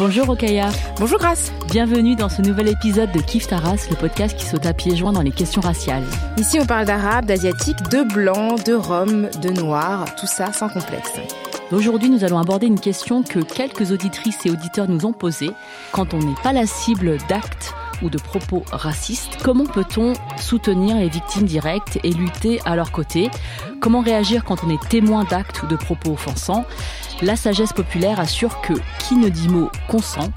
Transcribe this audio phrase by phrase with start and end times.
[0.00, 0.70] Bonjour Okaya.
[0.98, 1.52] Bonjour Grace.
[1.70, 5.12] Bienvenue dans ce nouvel épisode de Kif Taras, le podcast qui saute à pieds joints
[5.12, 6.04] dans les questions raciales.
[6.38, 11.12] Ici on parle d'arabe, d'asiatique, de blanc, de rhum, de noir, tout ça sans complexe.
[11.70, 15.50] Aujourd'hui, nous allons aborder une question que quelques auditrices et auditeurs nous ont posée.
[15.92, 21.08] Quand on n'est pas la cible d'actes ou de propos racistes, comment peut-on soutenir les
[21.08, 23.30] victimes directes et lutter à leur côté?
[23.80, 26.64] Comment réagir quand on est témoin d'actes ou de propos offensants?
[27.22, 30.30] La sagesse populaire assure que qui ne dit mot consent.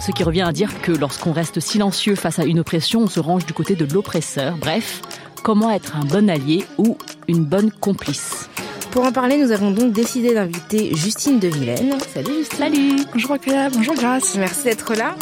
[0.00, 3.20] Ce qui revient à dire que lorsqu'on reste silencieux face à une oppression, on se
[3.20, 4.56] range du côté de l'oppresseur.
[4.56, 5.02] Bref,
[5.42, 6.96] comment être un bon allié ou
[7.28, 8.48] une bonne complice?
[8.90, 11.94] Pour en parler, nous avons donc décidé d'inviter Justine de Vilaine.
[12.12, 12.58] Salut Justine.
[12.58, 14.36] Salut Bonjour Okaya, bonjour Grace.
[14.36, 15.14] Merci d'être là.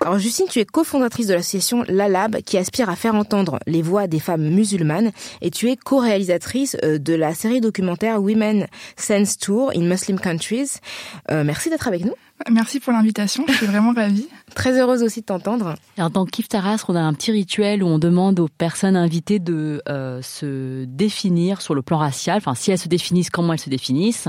[0.00, 4.06] Alors Justine, tu es cofondatrice de l'association LALAB qui aspire à faire entendre les voix
[4.06, 5.10] des femmes musulmanes
[5.42, 10.74] et tu es co-réalisatrice euh, de la série documentaire Women Sense Tour in Muslim Countries.
[11.30, 12.14] Euh, merci d'être avec nous.
[12.48, 14.28] Merci pour l'invitation, je suis vraiment ravie.
[14.54, 15.74] Très heureuse aussi de t'entendre.
[15.96, 19.40] Alors dans Kif Taras, on a un petit rituel où on demande aux personnes invitées
[19.40, 22.36] de euh, se définir sur le plan racial.
[22.36, 24.28] Enfin, si elles se définissent, comment elles se définissent.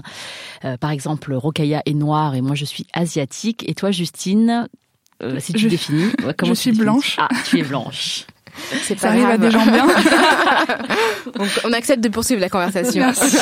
[0.65, 3.63] Euh, par exemple, Rokaya est noire et moi je suis asiatique.
[3.69, 4.67] Et toi, Justine,
[5.21, 7.15] euh, si tu Je- définis, comment je tu suis définis blanche.
[7.19, 8.25] Ah, tu es blanche.
[8.83, 9.87] C'est Ça arrive à des gens bien.
[11.37, 12.99] Donc, on accepte de poursuivre la conversation.
[13.01, 13.37] Merci.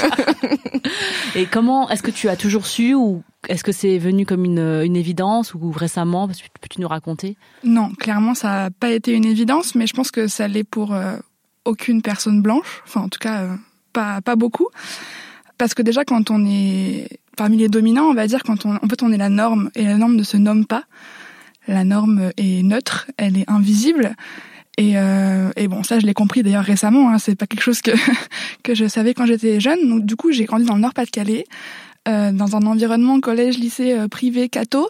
[1.35, 4.59] Et comment est-ce que tu as toujours su ou est-ce que c'est venu comme une,
[4.83, 7.35] une évidence ou récemment Peux-tu nous raconter?
[7.63, 10.93] Non, clairement, ça n'a pas été une évidence, mais je pense que ça l'est pour
[10.93, 11.15] euh,
[11.65, 12.81] aucune personne blanche.
[12.85, 13.55] Enfin, en tout cas, euh,
[13.93, 14.67] pas, pas beaucoup.
[15.57, 18.87] Parce que déjà, quand on est parmi les dominants, on va dire, quand on, en
[18.89, 20.83] fait, on est la norme, et la norme ne se nomme pas.
[21.67, 24.15] La norme est neutre, elle est invisible.
[24.77, 27.09] Et, euh, et bon, ça, je l'ai compris d'ailleurs récemment.
[27.09, 27.91] Hein, c'est pas quelque chose que
[28.63, 29.89] que je savais quand j'étais jeune.
[29.89, 31.45] Donc, du coup, j'ai grandi dans le Nord-Pas-de-Calais,
[32.07, 34.87] euh, dans un environnement collège, lycée euh, privé, catho.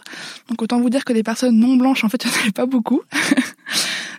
[0.48, 2.66] Donc, autant vous dire que des personnes non blanches, en fait, il n'y avait pas
[2.66, 3.00] beaucoup.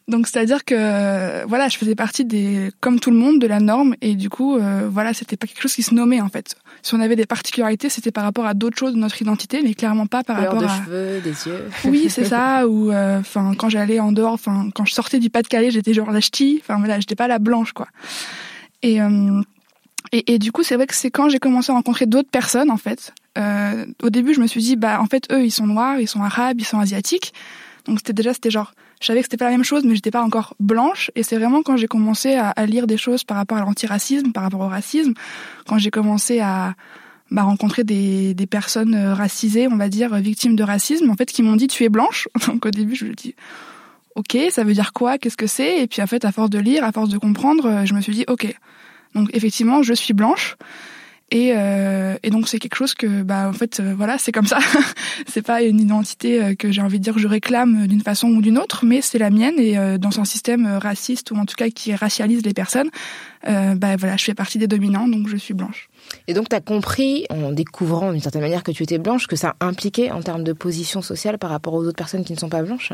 [0.08, 3.96] Donc, c'est-à-dire que voilà, je faisais partie des, comme tout le monde, de la norme.
[4.02, 6.56] Et du coup, euh, voilà, c'était pas quelque chose qui se nommait en fait.
[6.82, 9.74] Si on avait des particularités, c'était par rapport à d'autres choses de notre identité, mais
[9.74, 10.86] clairement pas par Couleur rapport de à.
[10.86, 11.70] cheveux, des yeux.
[11.86, 12.68] Oui, c'est ça.
[12.68, 16.12] Ou euh, enfin, quand j'allais en dehors, enfin, quand je sortais du Pas-de-Calais, j'étais genre
[16.12, 16.62] la ch'ti.
[16.62, 17.88] Enfin voilà, j'étais pas la blanche quoi.
[18.81, 19.42] Et euh,
[20.12, 22.72] et, et du coup, c'est vrai que c'est quand j'ai commencé à rencontrer d'autres personnes
[22.72, 23.14] en fait.
[23.38, 26.08] Euh, au début, je me suis dit bah en fait eux ils sont noirs, ils
[26.08, 27.34] sont arabes, ils sont asiatiques.
[27.86, 30.12] Donc c'était déjà c'était genre je savais que c'était pas la même chose, mais j'étais
[30.12, 31.12] pas encore blanche.
[31.16, 34.32] Et c'est vraiment quand j'ai commencé à, à lire des choses par rapport à l'antiracisme,
[34.32, 35.14] par rapport au racisme,
[35.68, 36.76] quand j'ai commencé à
[37.32, 41.16] bah, rencontrer des, des personnes euh, racisées, on va dire, euh, victimes de racisme, en
[41.16, 42.28] fait, qui m'ont dit tu es blanche.
[42.48, 43.36] Donc au début, je me dis
[44.16, 45.18] ok, ça veut dire quoi?
[45.18, 45.81] Qu'est-ce que c'est?
[45.81, 48.02] Et puis en fait, à force de lire, à force de comprendre, euh, je me
[48.02, 48.54] suis dit ok.
[49.16, 50.58] Donc effectivement, je suis blanche.
[51.31, 54.47] Et, euh, et donc c'est quelque chose que bah en fait euh, voilà c'est comme
[54.47, 54.57] ça
[55.28, 58.41] c'est pas une identité euh, que j'ai envie de dire je réclame d'une façon ou
[58.41, 61.56] d'une autre mais c'est la mienne et euh, dans un système raciste ou en tout
[61.56, 62.89] cas qui racialise les personnes
[63.45, 65.89] bah voilà je fais partie des dominants donc je suis blanche
[66.28, 69.35] Et donc, tu as compris, en découvrant d'une certaine manière que tu étais blanche, que
[69.35, 72.50] ça impliquait en termes de position sociale par rapport aux autres personnes qui ne sont
[72.50, 72.91] pas blanches?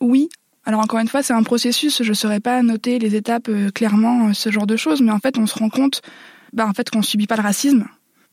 [0.00, 0.28] Oui.
[0.64, 2.02] Alors encore une fois, c'est un processus.
[2.02, 5.20] Je ne saurais pas noter les étapes euh, clairement, ce genre de choses, mais en
[5.20, 6.02] fait, on se rend compte,
[6.56, 7.86] bah, en fait, qu'on subit pas le racisme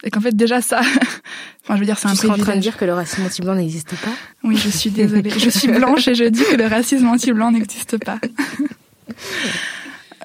[0.04, 0.80] et qu'en fait déjà ça,
[1.64, 2.64] enfin, je veux dire, c'est un Tu serais en train de privilège.
[2.64, 4.12] dire que le racisme anti-blanc n'existe pas
[4.44, 5.30] Oui, je suis désolée.
[5.30, 8.20] je suis blanche et je dis que le racisme anti-blanc n'existe pas.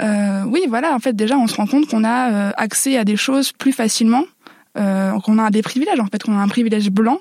[0.01, 0.95] Euh, oui, voilà.
[0.95, 3.73] En fait, déjà, on se rend compte qu'on a euh, accès à des choses plus
[3.73, 4.23] facilement,
[4.79, 5.99] euh, qu'on a des privilèges.
[5.99, 7.21] En fait, qu'on a un privilège blanc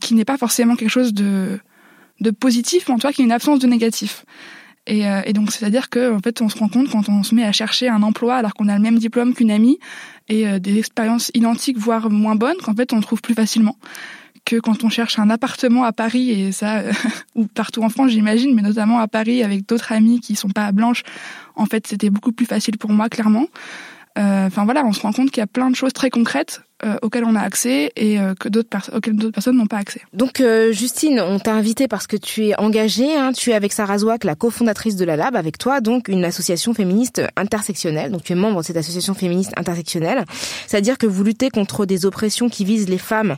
[0.00, 1.58] qui n'est pas forcément quelque chose de
[2.20, 4.24] de positif, mais en tout cas qui est une absence de négatif.
[4.86, 7.34] Et, euh, et donc, c'est-à-dire que en fait, on se rend compte quand on se
[7.34, 9.78] met à chercher un emploi alors qu'on a le même diplôme qu'une amie
[10.28, 13.76] et euh, des expériences identiques, voire moins bonnes, qu'en fait, on trouve plus facilement
[14.44, 16.92] que quand on cherche un appartement à Paris et ça euh,
[17.34, 20.72] ou partout en France j'imagine mais notamment à Paris avec d'autres amis qui sont pas
[20.72, 21.02] blanches
[21.54, 23.46] en fait c'était beaucoup plus facile pour moi clairement.
[24.18, 26.62] Euh, enfin voilà on se rend compte qu'il y a plein de choses très concrètes
[26.84, 30.00] euh, auxquelles on a accès et euh, que d'autres auxquelles d'autres personnes n'ont pas accès.
[30.12, 33.72] Donc euh, Justine, on t'a invité parce que tu es engagée, hein, tu es avec
[33.72, 38.10] Sarah Zouak, la cofondatrice de la Lab, avec toi donc une association féministe intersectionnelle.
[38.10, 40.24] Donc tu es membre de cette association féministe intersectionnelle,
[40.66, 43.36] c'est-à-dire que vous luttez contre des oppressions qui visent les femmes,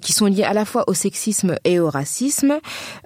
[0.00, 2.58] qui sont liées à la fois au sexisme et au racisme.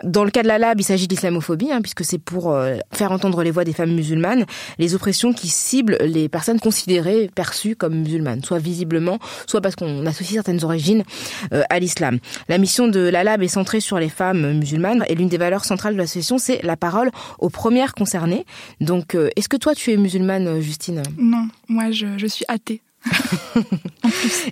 [0.04, 2.54] Dans le cas de la Lab, il s'agit d'islamophobie, hein, puisque c'est pour
[2.92, 4.44] faire entendre les voix des femmes musulmanes,
[4.78, 10.06] les oppressions qui ciblent les personnes considérées, perçues comme musulmanes, soit visiblement, soit parce qu'on
[10.06, 11.04] associe certaines origines
[11.52, 12.18] euh, à l'islam.
[12.48, 15.64] La mission de la Lab est centrée sur les femmes musulmanes et l'une des valeurs
[15.64, 18.44] centrales de l'association, c'est la parole aux premières concernées.
[18.80, 21.02] Donc, euh, est-ce que toi, tu es musulmane, Justine?
[21.18, 22.82] Non, moi, je, je suis athée.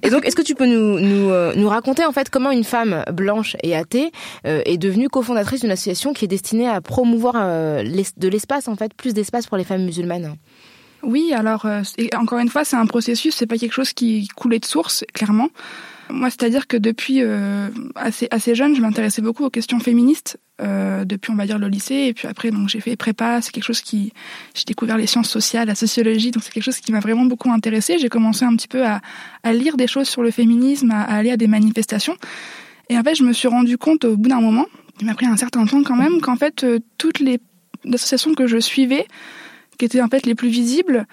[0.03, 2.65] et donc, est-ce que tu peux nous, nous, euh, nous, raconter en fait comment une
[2.65, 4.13] femme blanche et athée
[4.45, 9.15] est devenue cofondatrice d'une association qui est destinée à promouvoir de l'espace en fait, plus
[9.15, 10.37] d'espace pour les femmes musulmanes?
[11.07, 11.83] Oui, alors euh,
[12.17, 15.51] encore une fois, c'est un processus, c'est pas quelque chose qui coulait de source, clairement.
[16.11, 21.05] Moi, c'est-à-dire que depuis euh, assez, assez jeune, je m'intéressais beaucoup aux questions féministes, euh,
[21.05, 23.65] depuis on va dire le lycée, et puis après donc j'ai fait prépa, c'est quelque
[23.65, 24.13] chose qui
[24.55, 27.51] j'ai découvert les sciences sociales, la sociologie, donc c'est quelque chose qui m'a vraiment beaucoup
[27.53, 27.99] intéressée.
[27.99, 29.01] J'ai commencé un petit peu à,
[29.53, 32.17] lire des choses sur le féminisme, à, aller à des manifestations,
[32.89, 34.67] et en fait je me suis rendu compte au bout d'un moment,
[35.01, 36.67] il m'a pris un certain temps quand même, qu'en fait
[36.99, 37.41] toutes les
[37.93, 39.07] associations que je suivais
[39.77, 41.07] qui étaient en fait les plus visibles,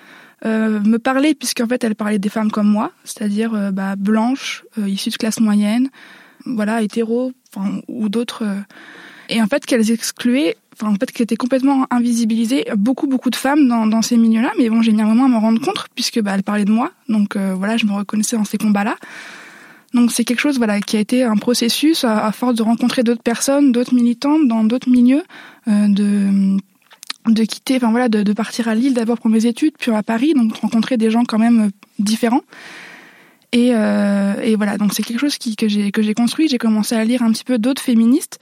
[0.45, 4.65] euh, me parlaient, puisqu'en fait elles parlaient des femmes comme moi, c'est-à-dire euh, bah, blanches,
[4.77, 5.89] euh, issues de classe moyenne,
[6.45, 7.31] voilà, hétéros,
[7.88, 8.44] ou d'autres.
[8.44, 8.60] Euh.
[9.30, 13.38] et en fait qu'elles excluaient, enfin en fait qu'elles étaient complètement invisibilisées, beaucoup beaucoup de
[13.38, 14.51] femmes dans, ces milieux-là.
[14.57, 16.92] Mais bon, j'ai mis un à me rendre compte, puisque bah, elles parlaient de moi,
[17.07, 18.98] donc voilà, je me reconnaissais dans ces combats-là.
[19.94, 23.04] Donc c'est quelque chose voilà qui a été un processus à, à force de rencontrer
[23.04, 25.24] d'autres personnes, d'autres militantes dans d'autres milieux,
[25.68, 26.57] de
[27.31, 30.34] de quitter, enfin voilà, de, partir à Lille d'abord pour mes études, puis à Paris,
[30.36, 32.42] donc rencontrer des gens quand même euh, différents.
[33.52, 36.48] Et, euh, et voilà, donc c'est quelque chose qui, que j'ai que j'ai construit.
[36.48, 38.40] J'ai commencé à lire un petit peu d'autres féministes,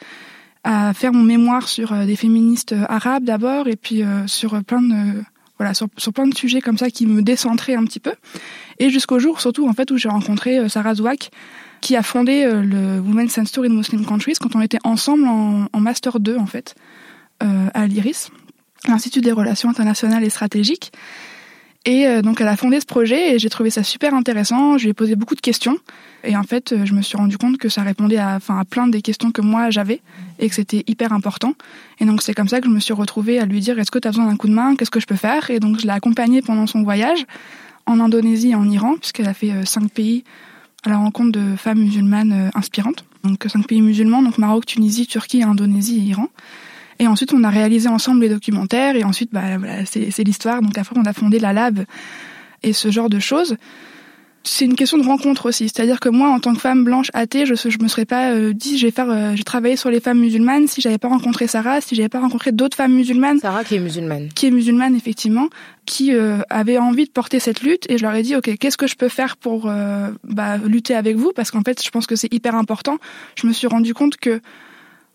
[0.64, 5.22] à faire mon mémoire sur euh, des féministes arabes d'abord, et puis sur plein de
[5.60, 8.14] voilà sur, plein de sujets comme ça qui me décentraient un petit peu.
[8.80, 11.30] Et jusqu'au jour surtout en fait où j'ai rencontré Sarah Zouak,
[11.82, 15.80] qui a fondé le Women's Story in Muslim Countries quand on était ensemble en, en
[15.80, 16.74] master 2 en fait
[17.40, 18.32] à l'IRIS
[18.88, 20.92] l'Institut des relations internationales et stratégiques.
[21.86, 24.78] Et euh, donc elle a fondé ce projet et j'ai trouvé ça super intéressant.
[24.78, 25.78] Je lui ai posé beaucoup de questions
[26.24, 28.66] et en fait euh, je me suis rendu compte que ça répondait à, enfin, à
[28.66, 30.00] plein des questions que moi j'avais
[30.38, 31.56] et que c'était hyper important.
[32.00, 33.98] Et donc c'est comme ça que je me suis retrouvée à lui dire est-ce que
[33.98, 34.76] tu as besoin d'un coup de main?
[34.76, 35.50] Qu'est-ce que je peux faire?
[35.50, 37.26] Et donc je l'ai accompagnée pendant son voyage
[37.88, 40.24] en Indonésie et en Iran puisqu'elle a fait euh, cinq pays
[40.84, 43.06] à la rencontre de femmes musulmanes inspirantes.
[43.24, 46.28] Donc cinq pays musulmans, donc Maroc, Tunisie, Turquie, Indonésie et Iran.
[47.02, 48.96] Et ensuite, on a réalisé ensemble les documentaires.
[48.96, 50.62] Et ensuite, bah, voilà, c'est l'histoire.
[50.62, 51.84] Donc après, on a fondé la lab
[52.62, 53.58] et ce genre de choses.
[54.44, 55.68] C'est une question de rencontre aussi.
[55.68, 58.54] C'est-à-dire que moi, en tant que femme blanche athée, je, je me serais pas euh,
[58.54, 61.48] dit, je vais faire, euh, j'ai travaillé sur les femmes musulmanes si j'avais pas rencontré
[61.48, 63.40] Sarah, si j'avais pas rencontré d'autres femmes musulmanes.
[63.40, 64.30] Sarah qui est musulmane.
[64.36, 65.48] Qui est musulmane effectivement,
[65.88, 67.90] qui euh, avait envie de porter cette lutte.
[67.90, 70.94] Et je leur ai dit, ok, qu'est-ce que je peux faire pour euh, bah, lutter
[70.94, 71.32] avec vous?
[71.36, 72.98] Parce qu'en fait, je pense que c'est hyper important.
[73.36, 74.40] Je me suis rendu compte que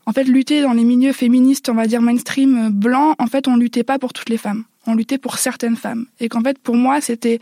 [0.07, 3.49] en fait, lutter dans les milieux féministes, on va dire mainstream euh, blancs, en fait,
[3.49, 4.65] on luttait pas pour toutes les femmes.
[4.87, 6.07] On luttait pour certaines femmes.
[6.21, 7.41] Et qu'en fait, pour moi, c'était,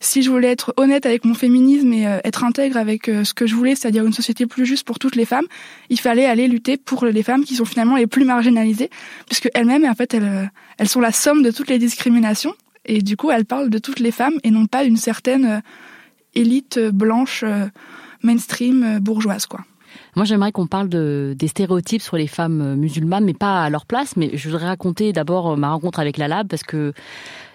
[0.00, 3.32] si je voulais être honnête avec mon féminisme et euh, être intègre avec euh, ce
[3.32, 5.46] que je voulais, c'est-à-dire une société plus juste pour toutes les femmes,
[5.88, 8.90] il fallait aller lutter pour les femmes qui sont finalement les plus marginalisées,
[9.26, 12.54] puisque elles-mêmes, en fait, elles, elles sont la somme de toutes les discriminations.
[12.84, 15.62] Et du coup, elles parlent de toutes les femmes et non pas d'une certaine
[16.34, 17.42] élite blanche,
[18.22, 19.64] mainstream, bourgeoise, quoi.
[20.16, 23.70] Moi, j'aimerais qu'on parle de, des stéréotypes sur les femmes euh, musulmanes, mais pas à
[23.70, 24.16] leur place.
[24.16, 26.92] Mais je voudrais raconter d'abord euh, ma rencontre avec la Lab parce que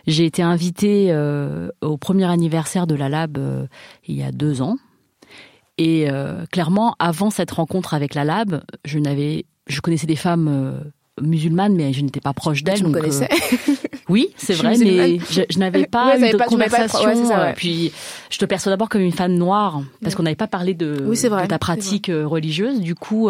[0.07, 3.37] j'ai été invitée euh, au premier anniversaire de la Lab
[4.07, 4.77] il y a deux ans.
[5.77, 6.07] Et
[6.51, 11.93] clairement, avant cette rencontre avec la Lab, je n'avais, je connaissais des femmes musulmane, mais
[11.93, 12.81] je n'étais pas proche d'elle.
[12.81, 13.09] donc, euh,
[14.09, 17.31] oui, c'est vrai, mais je, n'avais pas eu de conversation.
[17.31, 17.91] Euh, puis,
[18.29, 21.47] je te perçois d'abord comme une femme noire, parce qu'on n'avait pas parlé de, de
[21.47, 22.81] ta pratique euh, religieuse.
[22.81, 23.29] Du coup,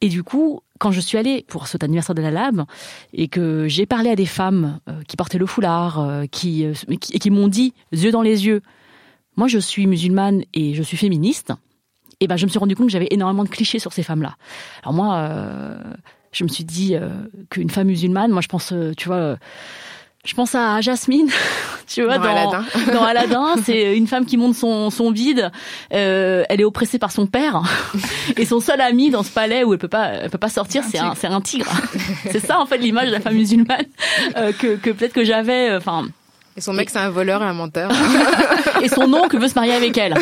[0.00, 2.64] et du coup, quand je suis allée pour cet anniversaire de la Lab
[3.12, 6.66] et que j'ai parlé à des femmes qui portaient le foulard, qui,
[7.00, 8.60] qui, et qui m'ont dit, yeux dans les yeux,
[9.36, 11.52] moi je suis musulmane et je suis féministe,
[12.20, 14.36] et ben je me suis rendu compte que j'avais énormément de clichés sur ces femmes-là.
[14.82, 15.28] Alors moi,
[16.34, 17.08] je me suis dit euh,
[17.50, 19.36] qu'une femme musulmane, moi je pense, euh, tu vois, euh,
[20.24, 21.28] je pense à Jasmine,
[21.86, 22.64] tu vois, dans, Aladdin.
[22.92, 25.50] dans Aladdin, c'est une femme qui monte son, son vide,
[25.90, 27.62] elle est oppressée par son père,
[28.36, 30.82] et son seul ami dans ce palais où elle peut pas, elle peut pas sortir,
[30.90, 31.70] c'est un, c'est un tigre.
[32.30, 33.86] c'est ça en fait l'image de la femme musulmane
[34.34, 36.06] que, que peut-être que j'avais, enfin
[36.56, 37.90] Et son mec, c'est un voleur et un menteur.
[38.82, 40.14] et son oncle veut se marier avec elle.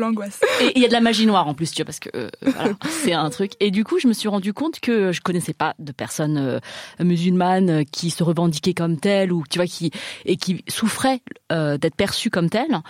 [0.00, 0.40] L'angoisse.
[0.60, 2.28] Et il y a de la magie noire en plus, tu vois, parce que euh,
[2.42, 3.52] voilà, c'est un truc.
[3.60, 6.58] Et du coup, je me suis rendu compte que je connaissais pas de personnes euh,
[6.98, 9.90] musulmanes qui se revendiquaient comme telles ou tu vois qui
[10.24, 11.20] et qui souffraient
[11.52, 12.80] euh, d'être perçues comme telles.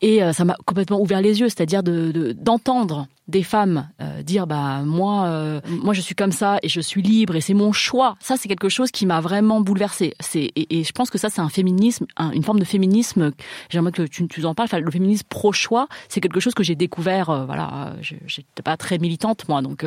[0.00, 4.82] Et ça m'a complètement ouvert les yeux, c'est-à-dire de d'entendre des femmes euh, dire bah
[4.84, 8.16] moi euh, moi je suis comme ça et je suis libre et c'est mon choix
[8.20, 11.48] ça c'est quelque chose qui m'a vraiment bouleversée et, je pense que ça c'est un
[11.48, 13.32] féminisme une forme de féminisme
[13.70, 16.74] j'aimerais que tu, tu en parles le féminisme pro choix c'est quelque chose que j'ai
[16.74, 19.86] découvert euh, voilà j'étais pas très militante moi donc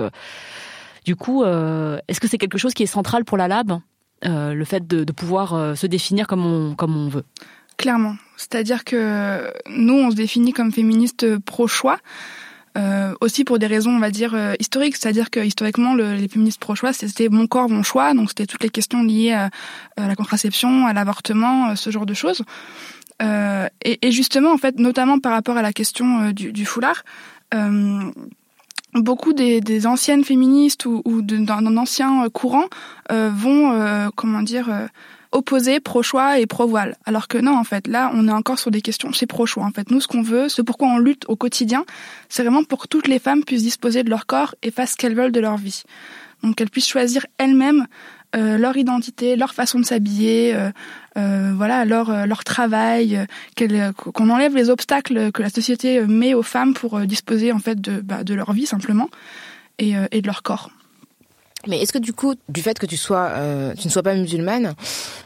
[1.05, 3.79] du coup est-ce que c'est quelque chose qui est central pour la lab
[4.24, 7.25] le fait de, pouvoir se définir comme on comme on veut?
[7.77, 12.00] Clairement c'est-à-dire que nous on se définit comme féministes pro choix
[12.77, 14.97] euh, aussi pour des raisons, on va dire, euh, historiques.
[14.97, 18.13] C'est-à-dire que historiquement, le, les féministes pro-choix, c'était mon corps, mon choix.
[18.13, 19.50] Donc c'était toutes les questions liées à,
[19.97, 22.43] la contraception, à l'avortement, euh, ce genre de choses.
[23.22, 27.03] Euh, et, et, justement, en fait, notamment par rapport à la question du, du, foulard,
[28.93, 32.65] beaucoup des, des, anciennes féministes ou, ou d'un ancien courant
[33.10, 34.69] vont, comment dire
[35.36, 36.95] opposé pro-choix et pro-voile.
[37.05, 39.65] Alors que non, en fait, là, on est encore sur des questions, c'est pro-choix.
[39.65, 41.86] En fait, nous, ce qu'on veut, ce pourquoi on lutte au quotidien,
[42.29, 44.95] c'est vraiment pour que toutes les femmes puissent disposer de leur corps et fassent ce
[44.95, 45.84] qu'elles veulent de leur vie.
[46.41, 47.88] Donc, qu'elles puissent choisir elles-mêmes
[48.36, 50.70] euh, leur identité, leur façon de s'habiller, euh,
[51.18, 53.25] euh, voilà, leur leur travail,
[53.96, 58.01] qu'on enlève les obstacles que la société met aux femmes pour disposer en fait de
[58.01, 59.10] bah, de leur vie simplement
[59.80, 60.70] et, et de leur corps.
[61.67, 64.13] Mais est-ce que du coup, du fait que tu sois, euh, tu ne sois pas
[64.13, 64.75] musulmane,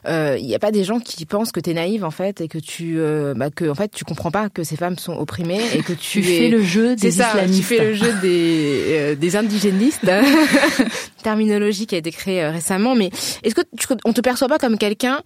[0.05, 2.41] il euh, n'y a pas des gens qui pensent que tu es naïve en fait
[2.41, 5.13] et que tu, euh, bah, que en fait tu comprends pas que ces femmes sont
[5.13, 7.59] opprimées et que tu, tu fais le jeu des ça, islamistes.
[7.59, 10.09] Tu fais le jeu des euh, des indigénistes,
[11.23, 12.95] terminologie qui a été créée euh, récemment.
[12.95, 13.09] Mais
[13.43, 15.19] est-ce que tu, on te perçoit pas comme quelqu'un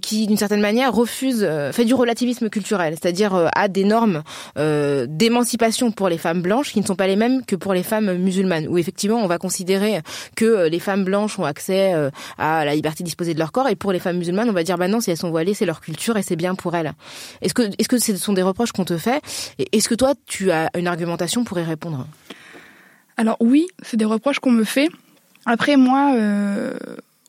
[0.00, 4.22] qui, d'une certaine manière, refuse, fait du relativisme culturel, c'est-à-dire a des normes
[4.56, 8.16] d'émancipation pour les femmes blanches qui ne sont pas les mêmes que pour les femmes
[8.16, 10.00] musulmanes, où effectivement on va considérer
[10.34, 13.52] que euh, les femmes blanches ont accès euh, à la liberté de disposer de leur
[13.52, 15.54] corps et pour les femmes musulmanes, on va dire bah non, si elles sont voilées,
[15.54, 16.92] c'est leur culture et c'est bien pour elles.
[17.42, 19.22] Est-ce que est-ce que ce sont des reproches qu'on te fait?
[19.72, 22.06] Est-ce que toi tu as une argumentation pour y répondre?
[23.16, 24.88] Alors oui, c'est des reproches qu'on me fait.
[25.44, 26.74] Après moi euh,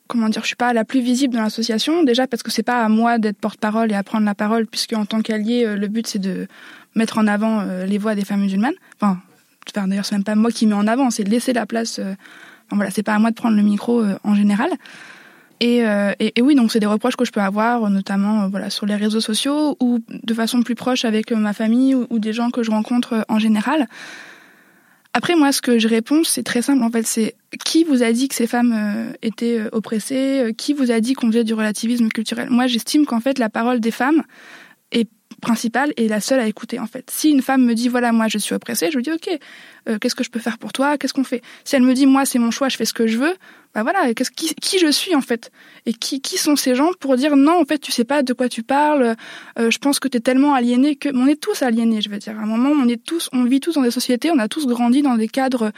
[0.06, 2.84] comment dire, je suis pas la plus visible dans l'association déjà parce que c'est pas
[2.84, 6.06] à moi d'être porte-parole et à prendre la parole puisque en tant qu'allié le but
[6.06, 6.46] c'est de
[6.94, 8.74] mettre en avant les voix des femmes musulmanes.
[9.00, 9.18] Enfin,
[9.74, 12.00] d'ailleurs c'est même pas moi qui mets en avant, c'est de laisser la place
[12.70, 14.70] voilà, c'est pas à moi de prendre le micro euh, en général.
[15.62, 18.70] Euh, et, et, oui, donc c'est des reproches que je peux avoir, notamment euh, voilà
[18.70, 22.50] sur les réseaux sociaux ou de façon plus proche avec ma famille ou, des gens
[22.50, 23.88] que je rencontre en général.
[25.14, 26.84] Après, moi, ce que je réponds, c'est très simple.
[26.84, 27.34] En fait, c'est
[27.64, 31.44] qui vous a dit que ces femmes étaient oppressées Qui vous a dit qu'on faisait
[31.44, 32.50] du relativisme culturel?
[32.50, 34.22] Moi, j'estime qu'en fait, la parole des femmes
[34.92, 35.08] est
[35.40, 37.10] principale et la seule à écouter en fait.
[37.10, 39.38] Si une femme me dit voilà moi je suis oppressée, je lui dis ok
[39.88, 41.42] euh, qu'est-ce que je peux faire pour toi, qu'est-ce qu'on fait?
[41.64, 43.34] Si elle me dit moi c'est mon choix, je fais ce que je veux,
[43.74, 45.50] bah voilà qui, qui je suis en fait?
[45.86, 48.32] Et qui qui sont ces gens pour dire non en fait tu sais pas de
[48.32, 49.14] quoi tu parles,
[49.58, 52.18] euh, je pense que tu es tellement aliéné que on est tous aliénés je veux
[52.18, 54.48] dire à un moment on est tous on vit tous dans des sociétés, on a
[54.48, 55.72] tous grandi dans des cadres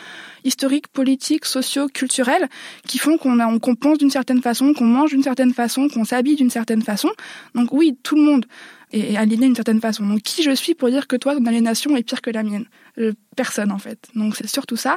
[0.44, 2.48] historiques, politiques, sociaux, culturels
[2.86, 5.88] qui font qu'on a on qu'on pense d'une certaine façon, qu'on mange d'une certaine façon,
[5.88, 7.10] qu'on s'habille d'une certaine façon.
[7.54, 8.46] Donc oui tout le monde
[8.92, 10.06] et aliéné d'une certaine façon.
[10.06, 12.66] Donc qui je suis pour dire que toi, ton aliénation est pire que la mienne?
[12.98, 14.08] Euh, Personne en fait.
[14.14, 14.96] Donc c'est surtout ça.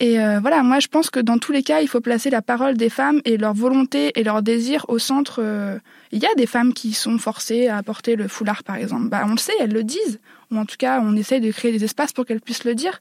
[0.00, 2.40] Et euh, voilà, moi je pense que dans tous les cas, il faut placer la
[2.40, 5.40] parole des femmes et leur volonté et leur désir au centre.
[5.42, 5.78] Euh,
[6.12, 9.08] il y a des femmes qui sont forcées à porter le foulard, par exemple.
[9.08, 10.20] Bah, on le sait, elles le disent.
[10.52, 13.00] Ou en tout cas, on essaye de créer des espaces pour qu'elles puissent le dire.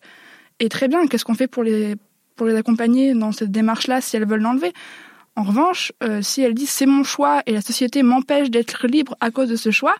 [0.60, 1.96] Et très bien, qu'est-ce qu'on fait pour les,
[2.36, 4.74] pour les accompagner dans cette démarche-là si elles veulent l'enlever?
[5.36, 9.16] En revanche, euh, si elle dit c'est mon choix et la société m'empêche d'être libre
[9.20, 9.96] à cause de ce choix,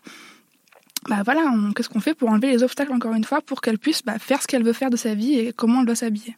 [1.08, 4.02] bah voilà, qu'est-ce qu'on fait pour enlever les obstacles encore une fois pour qu'elle puisse
[4.02, 6.36] bah, faire ce qu'elle veut faire de sa vie et comment elle doit s'habiller?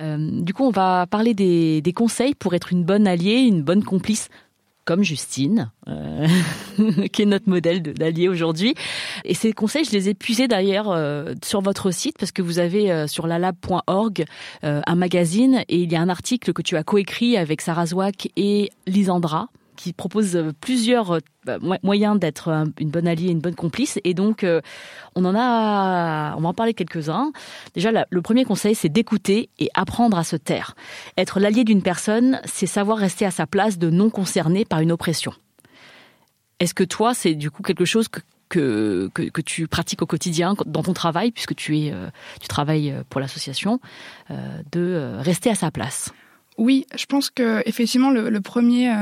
[0.00, 3.82] Euh, du coup, on va parler des, conseils pour être une bonne alliée, une bonne
[3.82, 4.28] complice
[4.84, 6.26] comme Justine, euh,
[7.12, 8.74] qui est notre modèle d'allié aujourd'hui.
[9.24, 12.58] Et ces conseils, je les ai puisés d'ailleurs euh, sur votre site parce que vous
[12.58, 14.24] avez sur lalab.org
[14.62, 18.30] un magazine et il y a un article que tu as coécrit avec Sarah Zouak
[18.36, 23.54] et Lisandra qui propose euh, plusieurs euh, bah, moyens d'être une bonne alliée, une bonne
[23.54, 23.98] complice.
[24.02, 24.60] Et donc, euh,
[25.14, 27.32] on en a, on va en parler quelques-uns.
[27.74, 30.74] Déjà, le premier conseil, c'est d'écouter et apprendre à se taire.
[31.16, 34.90] Être l'allié d'une personne, c'est savoir rester à sa place de non concerné par une
[34.90, 35.32] oppression.
[36.58, 40.56] Est-ce que toi, c'est du coup quelque chose que, que, que, tu pratiques au quotidien
[40.66, 41.94] dans ton travail, puisque tu, es,
[42.40, 43.78] tu travailles pour l'association,
[44.72, 46.12] de rester à sa place?
[46.58, 48.92] Oui, je pense que effectivement le, premier,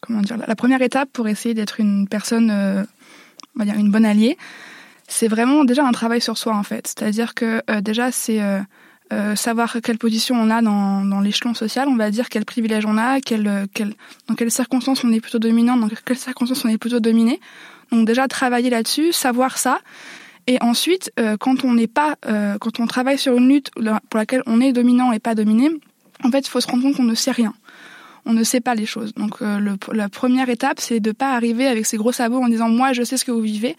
[0.00, 4.04] comment dire, la première étape pour essayer d'être une personne, on va dire une bonne
[4.04, 4.38] alliée,
[5.08, 6.86] c'est vraiment déjà un travail sur soi en fait.
[6.86, 8.40] C'est-à-dire que déjà c'est
[9.12, 12.96] euh, savoir quelle position on a dans, l'échelon social, on va dire quel privilège on
[12.96, 17.40] a, dans quelles circonstances on est plutôt dominant, dans quelles circonstances on est plutôt dominé.
[17.90, 19.80] Donc déjà travailler là-dessus, savoir ça,
[20.46, 24.18] et ensuite euh, quand on n'est pas, euh, quand on travaille sur une lutte pour
[24.18, 25.70] laquelle on est dominant et pas dominé,
[26.24, 27.54] en fait il faut se rendre compte qu'on ne sait rien.
[28.26, 29.14] On ne sait pas les choses.
[29.14, 32.68] Donc le, la première étape, c'est de pas arriver avec ses gros sabots en disant
[32.68, 33.76] moi je sais ce que vous vivez.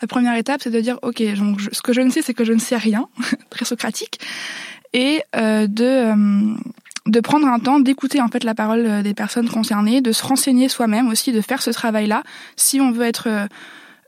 [0.00, 2.44] La première étape, c'est de dire ok, donc ce que je ne sais, c'est que
[2.44, 3.06] je ne sais rien,
[3.50, 4.18] très socratique
[4.92, 6.54] et euh, de euh,
[7.06, 10.24] de prendre un temps d'écouter en fait la parole euh, des personnes concernées, de se
[10.24, 12.22] renseigner soi-même aussi, de faire ce travail-là.
[12.56, 13.48] Si on veut être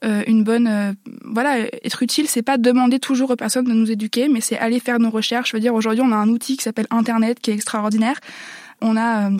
[0.02, 4.42] une bonne, voilà, être utile, c'est pas demander toujours aux personnes de nous éduquer, mais
[4.42, 5.50] c'est aller faire nos recherches.
[5.50, 8.20] Je veux dire, aujourd'hui, on a un outil qui s'appelle Internet, qui est extraordinaire.
[8.82, 9.30] On a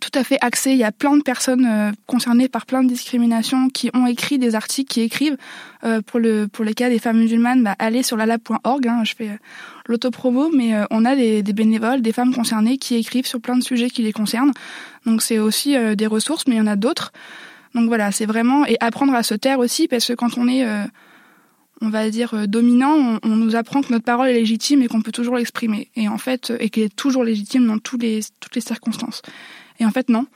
[0.00, 0.72] tout à fait accès.
[0.72, 4.38] Il y a plein de personnes euh, concernées par plein de discriminations qui ont écrit
[4.38, 5.36] des articles, qui écrivent
[5.84, 7.62] euh, pour le pour les cas des femmes musulmanes.
[7.62, 8.86] Bah, allez sur lalab.org.
[8.86, 9.36] Hein, je fais euh,
[9.86, 13.88] l'autopromo, mais on a des, bénévoles, des femmes concernées qui écrivent sur plein de sujets
[13.88, 14.52] qui les concernent.
[15.06, 17.10] Donc c'est aussi des ressources, mais il y en a d'autres.
[17.78, 20.66] Donc voilà, c'est vraiment et apprendre à se taire aussi parce que quand on est
[21.80, 25.12] on va dire dominant, on, nous apprend que notre parole est légitime et qu'on peut
[25.12, 25.90] toujours l'exprimer.
[25.94, 29.22] Et en fait, et qu'elle est toujours légitime dans tous les, toutes les circonstances.
[29.78, 30.26] Et en fait, non.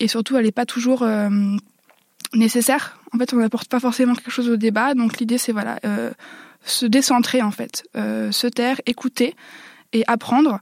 [0.00, 1.28] Et surtout, elle n'est pas toujours euh,
[2.34, 2.98] nécessaire.
[3.12, 4.94] En fait, on n'apporte pas forcément quelque chose au débat.
[4.94, 6.10] Donc l'idée, c'est voilà, euh,
[6.64, 9.34] se décentrer en fait, euh, se taire, écouter
[9.92, 10.60] et apprendre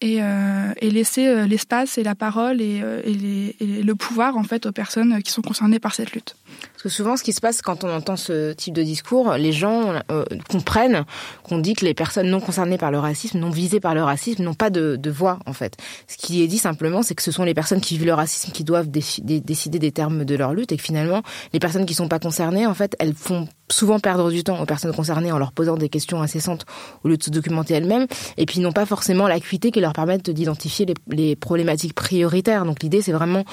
[0.00, 4.44] et, euh, et laisser euh, l'espace et la parole et, euh, et, le pouvoir en
[4.44, 6.36] fait aux personnes qui sont concernées par cette lutte.
[6.72, 9.52] Parce que souvent, ce qui se passe quand on entend ce type de discours, les
[9.52, 10.00] gens
[10.48, 11.04] comprennent
[11.42, 14.42] qu'on dit que les personnes non concernées par le racisme, non visées par le racisme,
[14.42, 15.76] n'ont pas de, voix en fait.
[16.06, 18.52] Ce qui est dit simplement, c'est que ce sont les personnes qui vivent le racisme
[18.52, 22.08] qui doivent décider, des termes de leur lutte et que finalement, les personnes qui sont
[22.08, 25.52] pas concernées, en fait, elles font souvent perdre du temps aux personnes concernées en leur
[25.52, 26.66] posant des questions incessantes
[27.04, 28.06] au lieu de se documenter elles-mêmes,
[28.36, 32.64] et puis n'ont pas forcément l'acuité qui leur permettent d'identifier les, les, problématiques prioritaires.
[32.64, 33.44] Donc l'idée, c'est vraiment,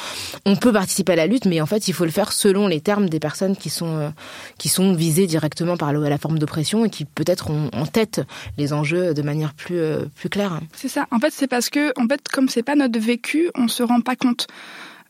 [0.45, 2.81] on peut participer à la lutte, mais en fait, il faut le faire selon les
[2.81, 4.09] termes des personnes qui sont euh,
[4.57, 8.21] qui sont visées directement par la forme d'oppression et qui peut-être ont en tête
[8.57, 10.59] les enjeux de manière plus euh, plus claire.
[10.73, 11.07] C'est ça.
[11.11, 14.01] En fait, c'est parce que en fait, comme c'est pas notre vécu, on se rend
[14.01, 14.47] pas compte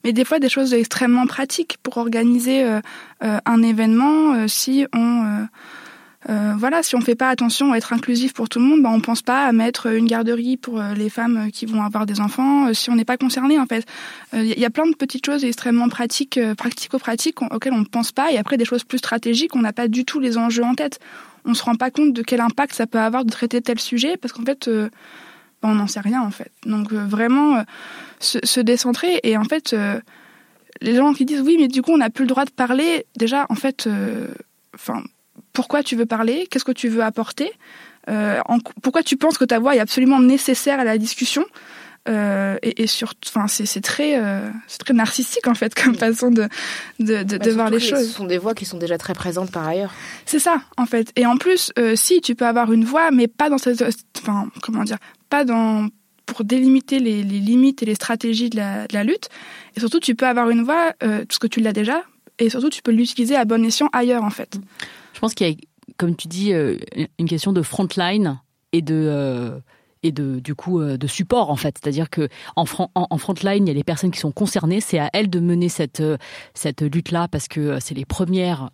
[0.06, 2.80] mais des fois des choses extrêmement pratiques pour organiser euh,
[3.24, 4.36] euh, un événement.
[4.36, 5.48] Euh, si on
[6.58, 9.00] voilà, si on fait pas attention à être inclusif pour tout le monde, bah, on
[9.00, 12.74] pense pas à mettre une garderie pour les femmes qui vont avoir des enfants.
[12.74, 13.86] si on n'est pas concerné, en fait,
[14.34, 18.32] il y a plein de petites choses extrêmement pratiques, pratico-pratiques auxquelles on ne pense pas,
[18.32, 21.00] et après des choses plus stratégiques, on n'a pas du tout les enjeux en tête.
[21.46, 24.18] On se rend pas compte de quel impact ça peut avoir de traiter tel sujet,
[24.18, 26.52] parce qu'en fait, bah, on n'en sait rien en fait.
[26.66, 27.64] Donc vraiment
[28.20, 29.20] se, décentrer.
[29.24, 30.00] Et en fait, euh,
[30.82, 33.06] les gens qui disent oui, mais du coup, on n'a plus le droit de parler.
[33.18, 34.28] Déjà, en fait, euh,
[35.54, 36.48] pourquoi tu veux parler?
[36.50, 37.52] Qu'est-ce que tu veux apporter?
[38.10, 38.40] Euh,
[38.84, 41.46] Pourquoi tu penses que ta voix est absolument nécessaire à la discussion?
[42.08, 44.22] Et, et sur, enfin, c'est très,
[44.68, 46.48] c'est très narcissique en fait comme façon de
[47.00, 48.08] de, de, de voir les choses.
[48.08, 49.92] Ce sont des voix qui sont déjà très présentes par ailleurs.
[50.28, 51.12] C'est ça en fait.
[51.16, 53.84] Et en plus, si tu peux avoir une voix, mais pas dans cette,
[54.20, 55.00] enfin, comment dire,
[55.32, 55.90] pas dans
[56.26, 59.30] pour délimiter les, limites et les stratégies de la, lutte.
[59.76, 62.04] Et surtout, tu peux avoir une voix, euh, parce que tu l'as déjà,
[62.40, 64.58] et surtout, tu peux l'utiliser à bon escient ailleurs, en fait.
[65.14, 65.56] Je pense qu'il y a,
[65.98, 66.78] comme tu dis, euh,
[67.20, 68.40] une question de frontline
[68.74, 69.52] et de...
[70.06, 71.80] Et de du coup euh, de support en fait.
[71.82, 74.80] C'est-à-dire que en, front, en, frontline il y a les personnes qui sont concernées.
[74.80, 76.18] C'est à elles de mener cette euh,
[76.54, 78.70] cette lutte là parce que euh, c'est les premières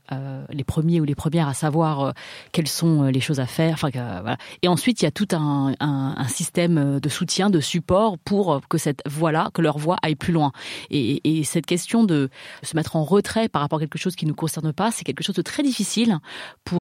[0.49, 2.13] les premiers ou les premières à savoir
[2.51, 3.75] quelles sont les choses à faire.
[3.75, 4.35] Enfin voilà.
[4.61, 8.77] Et ensuite il y a tout un, un, système de soutien de support pour que
[8.77, 10.51] cette voix là que leur voix aille plus loin.
[10.89, 12.29] Et, et cette question de
[12.61, 15.23] se mettre en retrait par rapport à quelque chose qui nous concerne pas c'est quelque
[15.23, 16.19] chose de très difficile
[16.65, 16.80] pour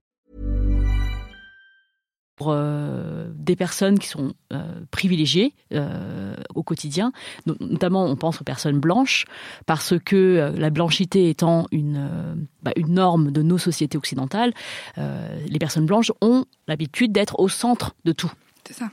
[2.49, 7.11] Euh, des personnes qui sont euh, privilégiées euh, au quotidien.
[7.45, 9.25] Notamment, on pense aux personnes blanches,
[9.65, 14.53] parce que la blanchité étant une, bah, une norme de nos sociétés occidentales,
[14.97, 18.31] les personnes blanches ont l'habitude d'être au centre de tout.
[18.65, 18.91] C'est ça.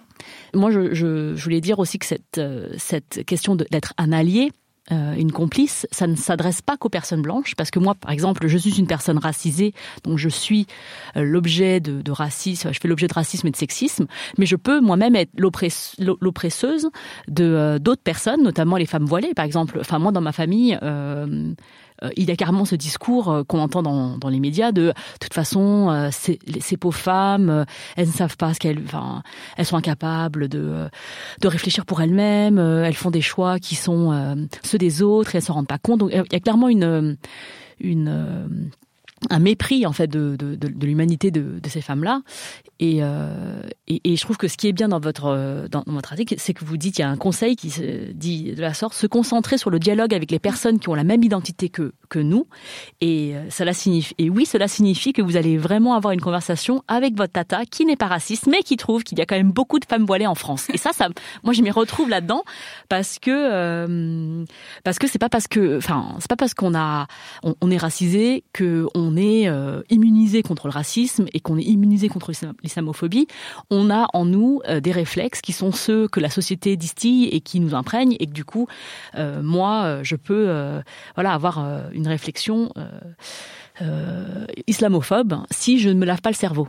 [0.54, 2.40] Moi, je, je, je, voulais dire aussi que cette,
[2.78, 4.50] cette question d'être un allié,
[4.92, 8.46] euh, une complice, ça ne s'adresse pas qu'aux personnes blanches, parce que moi, par exemple,
[8.46, 9.74] je suis une personne racisée,
[10.04, 10.66] donc je suis
[11.16, 14.06] euh, l'objet de, racisme, je fais l'objet de racisme et de sexisme,
[14.38, 16.88] mais je peux moi-même être l'oppresseuse
[17.28, 19.78] de euh, d'autres personnes, notamment les femmes voilées, par exemple.
[19.80, 21.52] Enfin, moi, dans ma famille, euh,
[22.16, 25.34] il y a carrément ce discours euh, qu'on entend dans, dans, les médias de, toute
[25.34, 27.64] façon, euh, ces, ces pauvres femmes,
[27.96, 29.22] elles ne savent pas ce qu'elles, enfin,
[29.56, 30.88] elles sont incapables de,
[31.40, 35.44] de réfléchir pour elles-mêmes, elles font des choix qui sont ceux des autres et elles
[35.44, 36.00] se rendent pas compte.
[36.00, 37.16] Donc il y a clairement une,
[37.80, 38.70] une
[39.30, 42.22] un mépris en fait de, de, l'humanité de, ces femmes-là.
[42.80, 45.82] Et, euh, et, et, je trouve que ce qui est bien dans votre euh, dans,
[45.86, 48.60] votre article, c'est que vous dites il y a un conseil qui se dit de
[48.60, 51.68] la sorte se concentrer sur le dialogue avec les personnes qui ont la même identité
[51.68, 52.46] que que nous.
[53.00, 56.82] Et euh, cela signifie et oui, cela signifie que vous allez vraiment avoir une conversation
[56.88, 59.52] avec votre tata qui n'est pas raciste, mais qui trouve qu'il y a quand même
[59.52, 60.68] beaucoup de femmes voilées en France.
[60.72, 61.08] Et ça, ça,
[61.42, 62.44] moi, je m'y retrouve là-dedans
[62.88, 64.44] parce que euh,
[64.84, 67.06] parce que c'est pas parce que, enfin, c'est pas parce qu'on a
[67.42, 72.08] on, est racisé que on est euh, immunisé contre le racisme et qu'on est immunisé
[72.08, 73.26] contre l'islamophobie,
[73.70, 77.40] on a en nous euh, des réflexes qui sont ceux que la société distille et
[77.40, 78.66] qui nous imprègnent et que du coup,
[79.16, 80.48] euh, moi, je peux
[81.14, 81.58] voilà avoir
[81.92, 82.72] une réflexion
[83.82, 86.68] euh, islamophobe si je ne me lave pas le cerveau.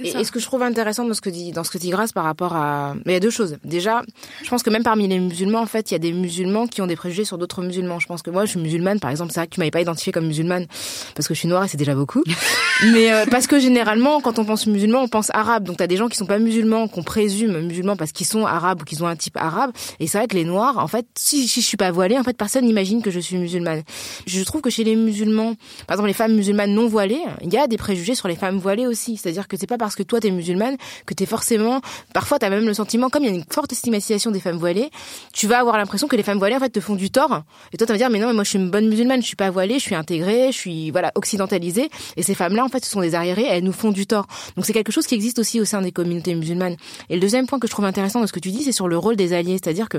[0.00, 1.90] Et, et, ce que je trouve intéressant dans ce que dit dans ce que dit
[1.90, 3.58] Grace par rapport à, mais il y a deux choses.
[3.64, 4.02] Déjà,
[4.42, 6.82] je pense que même parmi les musulmans, en fait, il y a des musulmans qui
[6.82, 7.98] ont des préjugés sur d'autres musulmans.
[7.98, 9.32] Je pense que moi, je suis musulmane, par exemple.
[9.32, 10.66] C'est vrai que tu m'avais pas identifié comme musulmane
[11.14, 12.22] parce que je suis noire et c'est déjà beaucoup.
[12.92, 15.64] mais euh, parce que généralement, quand on pense musulman, on pense arabe.
[15.64, 18.82] Donc, t'as des gens qui sont pas musulmans, qu'on présume musulmans parce qu'ils sont arabes
[18.82, 19.70] ou qu'ils ont un type arabe.
[20.00, 22.24] Et c'est vrai que les noirs, en fait, si, si je suis pas voilée, en
[22.24, 23.82] fait, personne n'imagine que je suis musulmane.
[24.26, 25.54] Je trouve que chez les musulmans,
[25.86, 28.34] par exemple, les femmes musulmanes musulmanes non voilées, il y a des préjugés sur les
[28.34, 29.18] femmes voilées aussi.
[29.18, 31.82] C'est-à-dire que c'est pas parce que toi t'es musulmane que t'es forcément,
[32.14, 34.90] parfois t'as même le sentiment, comme il y a une forte stigmatisation des femmes voilées,
[35.34, 37.42] tu vas avoir l'impression que les femmes voilées en fait te font du tort.
[37.72, 39.26] Et toi tu vas dire mais non mais moi je suis une bonne musulmane, je
[39.26, 41.90] suis pas voilée, je suis intégrée, je suis voilà occidentalisée.
[42.16, 44.26] Et ces femmes-là en fait ce sont des arriérées, elles nous font du tort.
[44.56, 46.76] Donc c'est quelque chose qui existe aussi au sein des communautés musulmanes.
[47.10, 48.88] Et le deuxième point que je trouve intéressant dans ce que tu dis, c'est sur
[48.88, 49.98] le rôle des alliés, c'est-à-dire que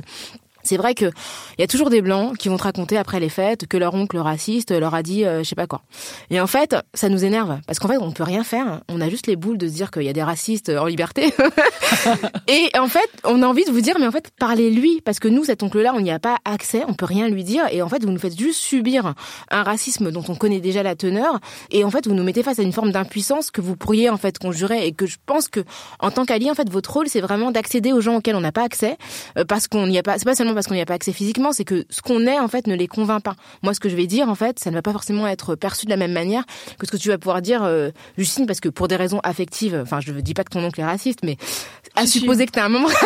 [0.70, 1.06] c'est vrai que
[1.58, 3.96] il y a toujours des blancs qui vont te raconter après les fêtes que leur
[3.96, 5.82] oncle raciste leur a dit euh, je sais pas quoi.
[6.30, 8.82] Et en fait, ça nous énerve parce qu'en fait, on peut rien faire.
[8.88, 11.34] On a juste les boules de se dire qu'il y a des racistes en liberté.
[12.48, 15.28] et en fait, on a envie de vous dire mais en fait, parlez-lui parce que
[15.28, 17.90] nous cet oncle-là, on n'y a pas accès, on peut rien lui dire et en
[17.90, 19.16] fait, vous nous faites juste subir
[19.50, 21.40] un racisme dont on connaît déjà la teneur
[21.72, 24.18] et en fait, vous nous mettez face à une forme d'impuissance que vous pourriez en
[24.18, 25.62] fait conjurer et que je pense que
[26.00, 28.52] en tant qu'allié, en fait, votre rôle c'est vraiment d'accéder aux gens auxquels on n'a
[28.52, 28.98] pas accès
[29.40, 31.14] euh, parce qu'on n'y a pas c'est pas seulement parce qu'on n'y a pas accès
[31.14, 33.36] physiquement, c'est que ce qu'on est en fait ne les convainc pas.
[33.64, 35.86] Moi, ce que je vais dire en fait, ça ne va pas forcément être perçu
[35.86, 36.44] de la même manière
[36.78, 39.80] que ce que tu vas pouvoir dire, euh, Justine, parce que pour des raisons affectives,
[39.82, 41.38] enfin, je ne dis pas que ton oncle est raciste, mais
[41.96, 42.90] à supposer que tu as un moment.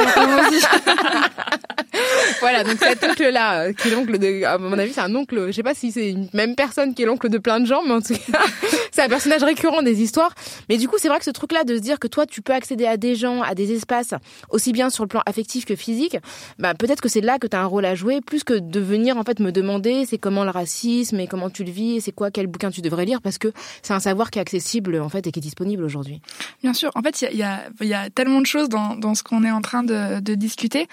[2.39, 5.47] voilà, donc cet oncle-là, euh, qui est l'oncle de, à mon avis, c'est un oncle,
[5.47, 7.81] je sais pas si c'est une même personne qui est l'oncle de plein de gens,
[7.85, 8.39] mais en tout cas,
[8.91, 10.33] c'est un personnage récurrent des histoires.
[10.69, 12.53] Mais du coup, c'est vrai que ce truc-là de se dire que toi, tu peux
[12.53, 14.13] accéder à des gens, à des espaces,
[14.49, 16.17] aussi bien sur le plan affectif que physique,
[16.59, 18.79] bah, peut-être que c'est là que tu as un rôle à jouer, plus que de
[18.79, 21.99] venir, en fait, me demander c'est comment le racisme et comment tu le vis et
[21.99, 24.99] c'est quoi, quel bouquin tu devrais lire, parce que c'est un savoir qui est accessible,
[24.99, 26.21] en fait, et qui est disponible aujourd'hui.
[26.61, 26.91] Bien sûr.
[26.95, 29.51] En fait, il y a, y, y a, tellement de choses dans, ce qu'on est
[29.51, 30.87] en train de, discuter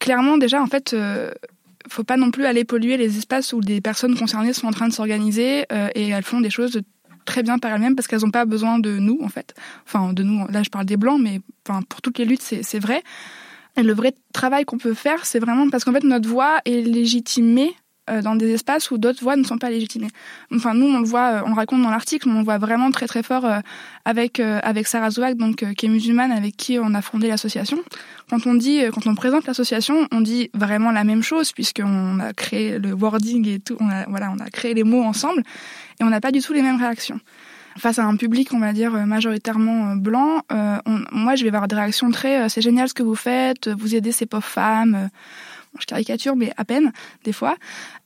[0.00, 1.30] clairement, déjà, en fait, euh,
[1.88, 4.88] faut pas non plus aller polluer les espaces où des personnes concernées sont en train
[4.88, 6.80] de s'organiser euh, et elles font des choses
[7.24, 9.54] très bien par elles-mêmes parce qu'elles n'ont pas besoin de nous, en fait.
[9.86, 12.78] Enfin, de nous, là, je parle des blancs, mais enfin, pour toutes les luttes, c'est
[12.78, 13.02] vrai.
[13.76, 16.80] Et le vrai travail qu'on peut faire, c'est vraiment parce qu'en fait, notre voix est
[16.80, 17.74] légitimée
[18.22, 20.10] dans des espaces où d'autres voix ne sont pas légitimées.
[20.54, 22.58] Enfin, nous, on le voit, euh, on le raconte dans l'article, mais on le voit
[22.58, 23.58] vraiment très très fort euh,
[24.04, 27.78] avec avec Sarah Zouak, donc qui est musulmane, avec qui on a fondé l'association.
[28.30, 32.32] Quand on dit, quand on présente l'association, on dit vraiment la même chose puisqu'on a
[32.32, 35.42] créé le wording et tout, on a, voilà, on a créé les mots ensemble
[36.00, 37.20] et on n'a pas du tout les mêmes réactions
[37.78, 40.78] face à un public, on va dire, majoritairement blanc, euh,
[41.12, 44.12] moi, je vais avoir des réactions très c'est génial ce que vous faites, vous aidez
[44.12, 45.10] ces pauvres femmes,
[45.80, 46.92] je caricature, mais à peine,
[47.24, 47.56] des fois.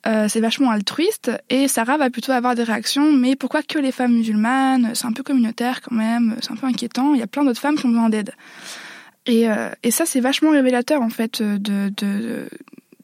[0.06, 1.30] Euh, c'est vachement altruiste.
[1.48, 5.12] Et Sarah va plutôt avoir des réactions, mais pourquoi que les femmes musulmanes C'est un
[5.12, 7.14] peu communautaire quand même, c'est un peu inquiétant.
[7.14, 8.32] Il y a plein d'autres femmes qui ont besoin d'aide.
[9.26, 12.48] Et, euh, et ça, c'est vachement révélateur, en fait, de, de,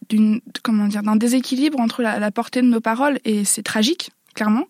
[0.08, 4.64] d'une, comment dire, d'un déséquilibre entre la portée de nos paroles, et c'est tragique, clairement.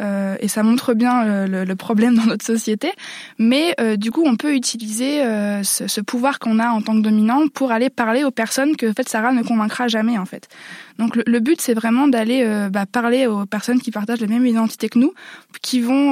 [0.00, 2.92] Euh, et ça montre bien le, le, problème dans notre société.
[3.38, 6.94] Mais euh, du coup, on peut utiliser euh, ce, ce, pouvoir qu'on a en tant
[6.94, 10.24] que dominant pour aller parler aux personnes que en fait Sarah ne convaincra jamais en
[10.24, 10.48] fait.
[11.02, 14.28] Donc le, le but, c'est vraiment d'aller euh, bah, parler aux personnes qui partagent la
[14.28, 15.12] même identité que nous,
[15.60, 16.02] qui vont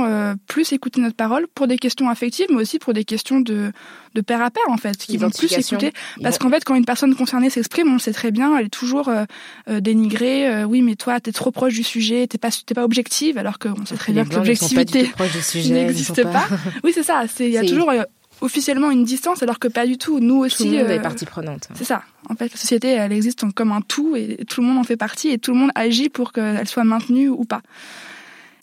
[0.47, 3.73] plus écouter notre parole pour des questions affectives, mais aussi pour des questions de,
[4.15, 5.93] de pair à pair en fait, qui vont plus écouter.
[6.23, 9.09] Parce qu'en fait, quand une personne concernée s'exprime, on sait très bien, elle est toujours
[9.09, 9.25] euh,
[9.69, 10.65] euh, dénigrée.
[10.65, 13.87] oui, mais toi, t'es trop proche du sujet, t'es pas, t'es pas objective, alors qu'on
[13.87, 15.11] sait très bien que l'objectivité
[15.55, 16.49] n'existe pas.
[16.85, 17.25] oui, c'est ça.
[17.39, 17.93] Il y a toujours
[18.41, 20.21] officiellement une distance, alors que pas du tout.
[20.21, 20.65] Nous aussi.
[20.65, 21.69] Tout le monde est partie prenante.
[21.75, 22.03] C'est ça.
[22.29, 24.97] En fait, la société, elle existe comme un tout et tout le monde en fait
[24.97, 27.63] partie et tout le monde agit pour qu'elle soit maintenue ou pas.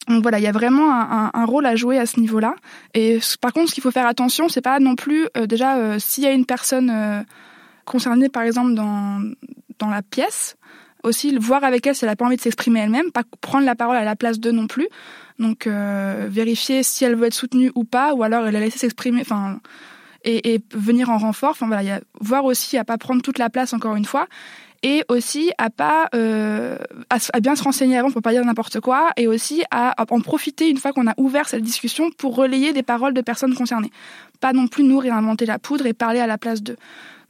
[0.08, 2.56] Donc voilà, il y a vraiment un, un, rôle à jouer à ce niveau-là.
[2.94, 6.00] Et par contre, ce qu'il faut faire attention, c'est pas non plus euh, déjà euh,
[6.00, 7.22] s'il y a une personne euh,
[7.86, 9.22] concernée, par exemple dans
[9.80, 10.56] dans la pièce,
[11.04, 13.76] aussi voir avec elle si elle a pas envie de s'exprimer elle-même, pas prendre la
[13.76, 14.88] parole à la place d'eux non plus.
[15.40, 19.22] Donc vérifier si elle veut être soutenue ou pas, ou alors la laisser s'exprimer.
[19.22, 19.60] Enfin.
[20.24, 21.52] Et, et, venir en renfort.
[21.52, 24.28] Enfin voilà, y a, voir aussi à pas prendre toute la place encore une fois,
[24.84, 26.78] et aussi à pas euh,
[27.10, 30.70] à, bien se renseigner avant pour pas dire n'importe quoi et aussi à, en profiter
[30.70, 33.92] une fois qu'on a ouvert cette discussion pour relayer des paroles de personnes concernées.
[34.40, 36.78] Pas non plus nous réinventer la poudre et parler à la place d'eux.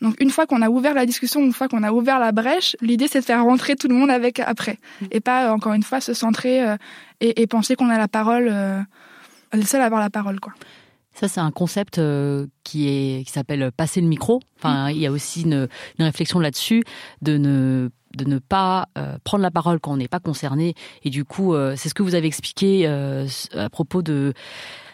[0.02, 2.76] Donc une fois qu'on a ouvert la discussion, une fois qu'on a ouvert la brèche,
[2.82, 5.06] l'idée c'est de faire rentrer tout le monde avec après mmh.
[5.12, 6.78] et pas encore une fois se centrer euh,
[7.20, 8.80] et, et, penser qu'on a la parole, euh,
[9.54, 10.54] le seul à avoir la parole quoi.
[11.20, 14.40] Ça, c'est un concept euh, qui est qui s'appelle passer le micro.
[14.60, 14.92] Enfin, mm.
[14.92, 16.84] il y a aussi une, une réflexion là-dessus
[17.24, 20.76] de ne de ne pas euh, prendre la parole quand on n'est pas concerné.
[21.04, 24.34] Et du coup, euh, c'est ce que vous avez expliqué à propos de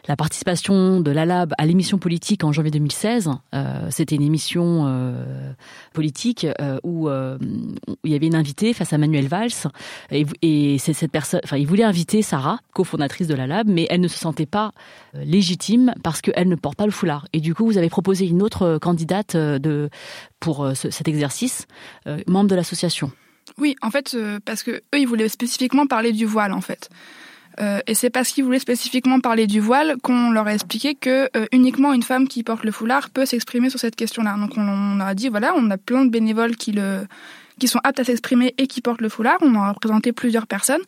[0.08, 3.30] la participation de l'ALAB à l'émission politique en janvier 2016.
[3.54, 5.54] Euh, C'était une émission euh,
[5.94, 7.10] politique euh, où,
[8.04, 9.70] il y avait une invitée face à Manuel Valls
[10.12, 11.42] et, c'est cette personne.
[11.44, 14.72] Enfin, il voulait inviter Sarah, cofondatrice de l'ALAB, mais elle ne se sentait pas
[15.14, 17.28] légitime parce qu'elle ne porte pas le foulard.
[17.34, 19.38] Et du coup, vous avez proposé une autre candidate
[20.40, 21.68] pour ce, cet exercice,
[22.28, 23.12] membre de l'association.
[23.58, 26.90] Oui, en fait, parce que eux, ils voulaient spécifiquement parler du voile, en fait.
[27.60, 31.30] Euh, et c'est parce qu'ils voulaient spécifiquement parler du voile qu'on leur a expliqué que
[31.36, 34.36] euh, uniquement une femme qui porte le foulard peut s'exprimer sur cette question-là.
[34.38, 37.06] Donc on, on, a dit voilà, on a plein de bénévoles qui le
[37.60, 39.38] qui sont aptes à s'exprimer et qui portent le foulard.
[39.42, 40.82] On en a représenté plusieurs personnes.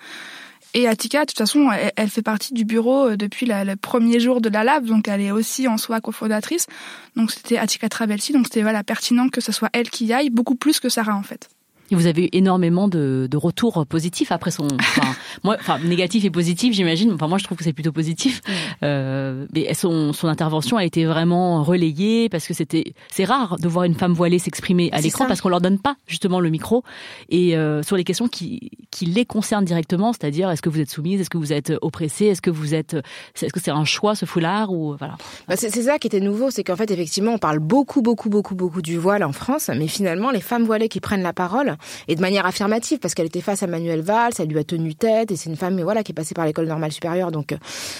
[0.74, 4.42] Et Atika, de toute façon, elle, fait partie du bureau euh, depuis le premier jour
[4.42, 6.68] de la lab, donc elle est aussi en soi cofondatrice.
[7.16, 10.30] Donc c'était Atika Travelsi, donc c'était voilà pertinent que ce soit elle qui y aille,
[10.30, 11.48] beaucoup plus que Sarah en fait.
[11.92, 16.26] Et vous avez eu énormément de, de retours positifs après son, enfin, moi, enfin négatif
[16.26, 17.12] et positif, j'imagine.
[17.14, 18.42] Enfin moi je trouve que c'est plutôt positif.
[18.84, 23.68] Euh, mais son, son intervention a été vraiment relayée parce que c'était, c'est rare de
[23.68, 26.84] voir une femme voilée s'exprimer à l'écran parce qu'on leur donne pas justement le micro
[27.30, 30.90] et euh, sur les questions qui qui les concernent directement, c'est-à-dire est-ce que vous êtes
[30.90, 32.96] soumise, est-ce que vous êtes oppressée, est-ce que vous êtes,
[33.42, 35.18] est-ce que c'est un choix ce foulard ou voilà.
[35.48, 38.56] Bah c'est ça qui était nouveau, c'est qu'en fait effectivement on parle beaucoup beaucoup beaucoup
[38.56, 41.75] beaucoup du voile en France, mais finalement les femmes voilées qui prennent la parole
[42.08, 44.96] et de manière affirmative parce qu'elle était face à Manuel Valls, elle lui a tenu
[44.96, 47.58] tête et c'est une femme voilà qui est passée par l'école normale supérieure donc euh,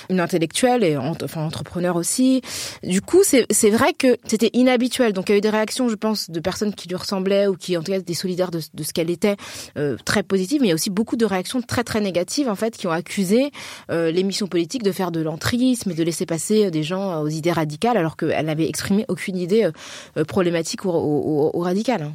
[0.10, 2.42] une intellectuelle et enfin entrepreneur aussi.
[2.84, 5.14] Du coup, c'est vrai que c'était inhabituel.
[5.14, 7.56] Donc il y a eu des réactions, je pense, de personnes qui lui ressemblaient ou
[7.56, 9.36] qui en tout cas étaient solidaires de, ce qu'elle était
[9.78, 12.56] euh, très positives, mais il y a aussi beaucoup de réactions très très négatives en
[12.56, 13.52] fait qui ont accusé
[13.92, 17.52] euh, l'émission politique de faire de l'entrisme et de laisser passer des gens aux idées
[17.52, 19.70] radicales alors qu'elle n'avait exprimé aucune idée
[20.18, 22.12] euh, problématique ou, ou, ou radicale.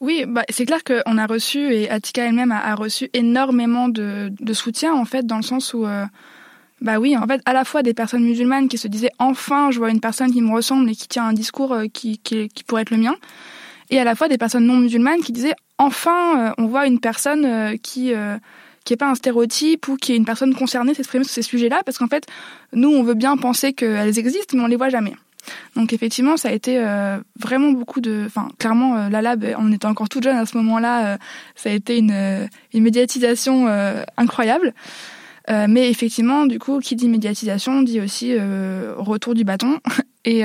[0.00, 4.52] Oui, bah, c'est clair qu'on a reçu, et Atika elle-même a, reçu énormément de, de,
[4.52, 6.04] soutien, en fait, dans le sens où, euh,
[6.82, 9.78] bah oui, en fait, à la fois des personnes musulmanes qui se disaient enfin, je
[9.78, 12.64] vois une personne qui me ressemble et qui tient un discours euh, qui, qui, qui,
[12.64, 13.14] pourrait être le mien,
[13.88, 17.00] et à la fois des personnes non musulmanes qui disaient enfin, euh, on voit une
[17.00, 18.12] personne euh, qui
[18.84, 21.82] qui est pas un stéréotype ou qui est une personne concernée s'exprimer sur ces sujets-là,
[21.84, 22.24] parce qu'en fait,
[22.72, 25.14] nous, on veut bien penser qu'elles existent, mais on les voit jamais.
[25.74, 29.72] Donc effectivement, ça a été euh, vraiment beaucoup de, enfin clairement euh, la lab, on
[29.72, 31.16] était encore toute jeune à ce moment-là, euh,
[31.54, 33.68] ça a été une, médiatisation
[34.16, 34.72] incroyable.
[35.48, 38.34] mais effectivement, du coup, qui dit médiatisation dit aussi
[38.96, 39.80] retour du bâton.
[40.24, 40.42] Et,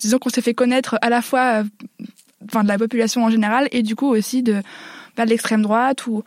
[0.00, 3.96] disons qu'on s'est fait connaître à la fois, de la population en général, et du
[3.96, 4.62] coup aussi de,
[5.16, 6.22] bah, de l'extrême droite ou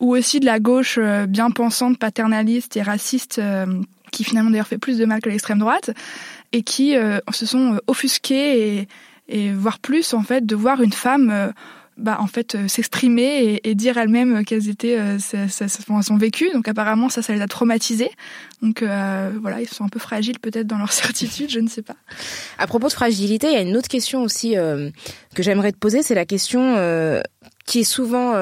[0.00, 3.40] ou aussi de la gauche bien pensante, paternaliste et raciste,
[4.10, 5.92] qui finalement d'ailleurs fait plus de mal que l'extrême droite
[6.52, 8.88] et qui euh, se sont euh, offusqués et,
[9.28, 11.52] et voire plus en fait de voir une femme euh,
[11.98, 16.50] bah, en fait euh, s'exprimer et, et, dire elle-même quelles étaient euh, son vécu.
[16.54, 18.10] Donc apparemment ça, ça les a traumatisés.
[18.62, 21.82] Donc euh, voilà, ils sont un peu fragiles peut-être dans leur certitude, je ne sais
[21.82, 21.96] pas.
[22.58, 24.90] À propos de fragilité, il y a une autre question aussi euh,
[25.34, 26.76] que j'aimerais te poser, c'est la question
[27.66, 28.34] qui est souvent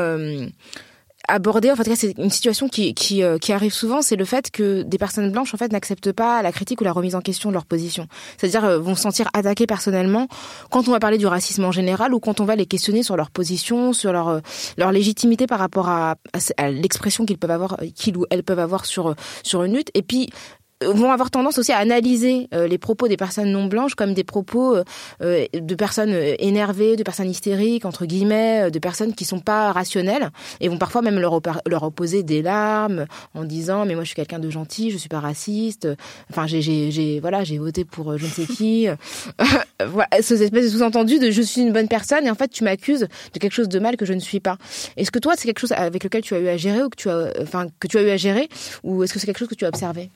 [1.31, 4.51] aborder, en fait, c'est une situation qui, qui, euh, qui arrive souvent, c'est le fait
[4.51, 7.49] que des personnes blanches, en fait, n'acceptent pas la critique ou la remise en question
[7.51, 8.07] de leur position.
[8.37, 10.29] C'est-à-dire, euh, vont se sentir attaquées personnellement
[10.71, 13.17] quand on va parler du racisme en général ou quand on va les questionner sur
[13.17, 14.41] leur position, sur leur, euh,
[14.77, 18.59] leur légitimité par rapport à, à, à l'expression qu'ils peuvent avoir, qu'ils ou elles peuvent
[18.59, 19.91] avoir sur, sur une lutte.
[19.95, 20.31] Et puis,
[20.85, 24.77] vont avoir tendance aussi à analyser les propos des personnes non blanches comme des propos
[25.21, 30.69] de personnes énervées, de personnes hystériques entre guillemets, de personnes qui sont pas rationnelles et
[30.69, 34.39] vont parfois même leur, leur opposer des larmes en disant mais moi je suis quelqu'un
[34.39, 35.89] de gentil, je suis pas raciste.
[36.31, 38.87] Enfin j'ai j'ai voilà j'ai voté pour je ne sais qui.
[39.87, 42.65] voilà, ces espèces de sous-entendu de je suis une bonne personne et en fait tu
[42.65, 44.57] m'accuses de quelque chose de mal que je ne suis pas.
[44.97, 46.97] Est-ce que toi c'est quelque chose avec lequel tu as eu à gérer ou que
[46.97, 48.49] tu as enfin que tu as eu à gérer
[48.83, 50.11] ou est-ce que c'est quelque chose que tu as observé?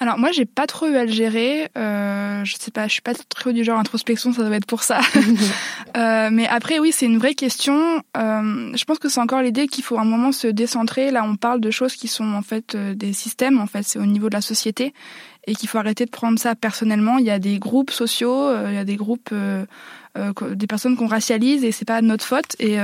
[0.00, 3.02] Alors moi j'ai pas trop eu à le gérer, euh, je sais pas, je suis
[3.02, 5.00] pas trop du genre introspection, ça doit être pour ça.
[5.96, 8.02] euh, mais après oui c'est une vraie question.
[8.16, 11.10] Euh, je pense que c'est encore l'idée qu'il faut un moment se décentrer.
[11.10, 13.98] Là on parle de choses qui sont en fait euh, des systèmes, en fait c'est
[13.98, 14.94] au niveau de la société
[15.48, 17.18] et qu'il faut arrêter de prendre ça personnellement.
[17.18, 19.64] Il y a des groupes sociaux, euh, il y a des groupes euh,
[20.52, 22.54] des personnes qu'on racialise et c'est pas notre faute.
[22.60, 22.76] Et,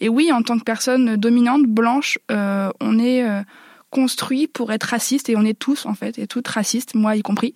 [0.00, 3.26] et oui en tant que personne dominante blanche, on est
[3.90, 7.22] construit pour être raciste et on est tous en fait et toutes racistes, moi y
[7.22, 7.52] compris.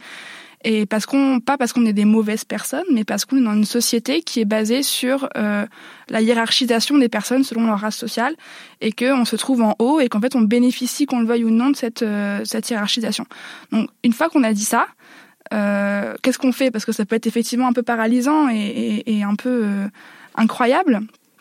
[0.63, 3.55] Et parce qu'on pas parce qu'on est des mauvaises personnes, mais parce qu'on est dans
[3.55, 5.65] une société qui est basée sur euh,
[6.11, 8.35] la hiérarchisation des personnes selon leur race sociale
[8.83, 11.51] et qu'on se trouve en haut et qu'en fait on bénéficie qu'on le veuille ou
[11.51, 13.25] non de cette euh, cette hiérarchisation.
[13.73, 14.87] Donc une fois qu'on a dit ça,
[15.55, 16.71] euh, qu'est-ce qu'on fait?
[16.71, 19.65] Parce que ça peut être effectivement un peu paralysant et, un peu
[20.35, 21.01] incroyable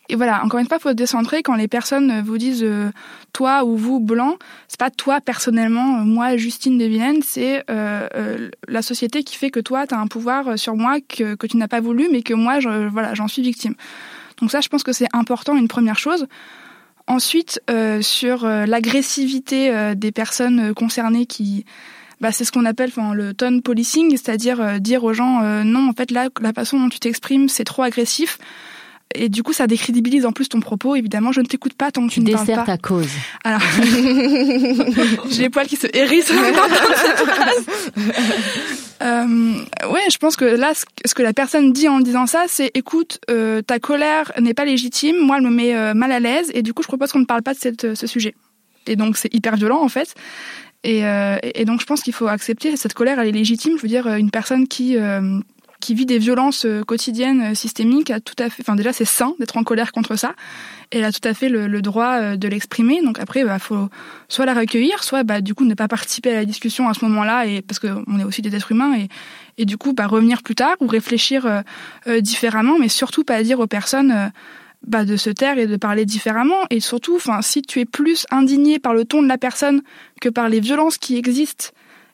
[0.09, 2.91] et voilà, encore une fois, faut décentrer quand les personnes vous disent euh,
[3.31, 8.49] toi ou vous blanc, c'est pas toi personnellement, euh, moi Justine de Vilaine, c'est euh,
[8.67, 11.57] la société qui fait que toi tu as un pouvoir sur moi que, que tu
[11.57, 13.75] n'as pas voulu, mais que moi je, voilà j'en suis victime.
[14.41, 16.25] Donc ça, je pense que c'est important, une première chose.
[17.05, 17.59] Ensuite,
[18.01, 21.65] sur l'agressivité des personnes concernées qui
[22.21, 25.93] bah, c'est ce qu'on appelle enfin, le tone policing, c'est-à-dire dire aux gens non, en
[25.93, 28.37] fait là, la façon dont tu t'exprimes, c'est trop agressif
[29.15, 30.95] et du coup ça décrédibilise en plus ton propos.
[30.95, 32.63] Évidemment, je ne t'écoute pas tant que tu, tu ne parles pas.
[32.63, 33.09] ta cause.
[33.43, 33.61] Alors,
[35.29, 36.31] j'ai les poils qui se hérissent.
[39.01, 39.53] euh,
[39.89, 43.19] ouais, je pense que là, ce que la personne dit en disant ça, c'est écoute,
[43.29, 45.17] euh, ta colère n'est pas légitime.
[45.17, 47.25] Moi, elle me met euh, mal à l'aise, et du coup, je propose qu'on ne
[47.25, 48.35] parle pas de cette, ce sujet.
[48.85, 50.13] Et donc, c'est hyper violent en fait.
[50.83, 53.73] Et, euh, et donc, je pense qu'il faut accepter cette colère, elle est légitime.
[53.77, 54.95] Je veux dire, une personne qui
[55.79, 59.05] qui vit des violences euh, quotidiennes euh, systémiques a tout à fait, enfin déjà c'est
[59.05, 60.33] sain d'être en colère contre ça.
[60.91, 63.01] Elle a tout à fait le, droit euh, de l'exprimer.
[63.03, 63.89] Donc après, bah faut
[64.27, 67.05] soit la recueillir, soit bah du coup ne pas participer à la discussion à ce
[67.05, 69.07] moment-là, et parce qu'on est aussi des êtres humains et
[69.57, 71.63] et du coup bah revenir plus tard ou réfléchir
[72.21, 74.31] différemment, mais surtout pas dire aux personnes
[74.87, 76.61] bah, de se taire et de parler différemment.
[76.69, 79.81] Et surtout, enfin, si tu es plus indigné par le ton de la personne
[80.21, 81.71] que par les violences qui existent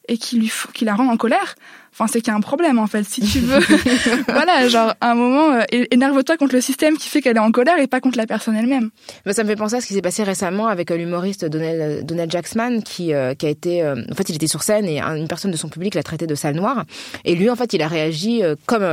[0.07, 1.55] et qui lui qui la rendent en colère,
[1.97, 3.05] Enfin, c'est qu'il y a un problème en fait.
[3.05, 3.57] Si tu veux,
[4.27, 7.53] voilà, genre à un moment, euh, énerve-toi contre le système qui fait qu'elle est en
[7.53, 8.89] colère et pas contre la personne elle-même.
[9.31, 12.29] Ça me fait penser à ce qui s'est passé récemment avec euh, l'humoriste Donald, Donald
[12.29, 15.51] Jacksman, qui euh, qui a été, en fait, il était sur scène et une personne
[15.51, 16.83] de son public l'a traité de sale noire.
[17.23, 18.83] Et lui, en fait, il a réagi comme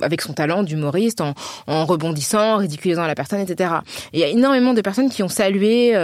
[0.00, 1.34] avec son talent d'humoriste, en,
[1.66, 3.70] en rebondissant, en ridiculisant la personne, etc.
[4.12, 5.96] Et il y a énormément de personnes qui ont salué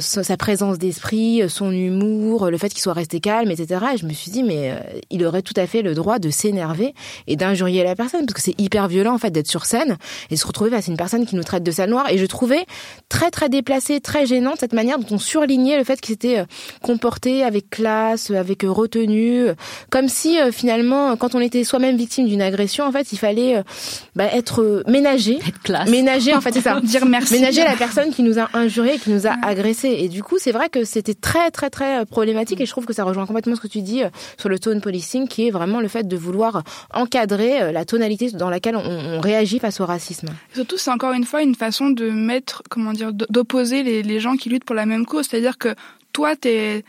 [0.00, 3.80] sa présence d'esprit, son humour, le fait qu'il soit resté calme, etc.
[3.94, 4.74] Et je me suis dit, mais
[5.10, 6.94] il aurait tout à fait le droit de s'énerver
[7.26, 9.96] et d'injurier la personne parce que c'est hyper violent en fait d'être sur scène
[10.30, 12.18] et de se retrouver face à une personne qui nous traite de sale noire et
[12.18, 12.66] je trouvais
[13.08, 16.44] très très déplacé, très gênant cette manière dont on surlignait le fait qu'il s'était euh,
[16.82, 19.46] comporté avec classe, avec euh, retenue,
[19.90, 23.62] comme si euh, finalement quand on était soi-même victime d'une agression en fait il fallait
[24.14, 25.88] bah, être ménagé, être classe.
[25.88, 29.10] ménager en fait c'est ça, dire merci, ménager la personne qui nous a injuré, qui
[29.10, 29.88] nous a agressé.
[29.88, 32.92] Et du coup c'est vrai que c'était très très très problématique et je trouve que
[32.92, 34.02] ça rejoint complètement ce que tu dis
[34.38, 36.62] sur le tone policing qui est vraiment le fait de vouloir
[36.94, 40.28] encadrer euh, la tonalité dans laquelle on, réagit face au racisme.
[40.54, 44.48] surtout, c'est encore une fois une façon de mettre, comment dire, d'opposer les, gens qui
[44.48, 45.26] luttent pour la même cause.
[45.28, 45.74] C'est-à-dire que
[46.12, 46.84] toi, t'es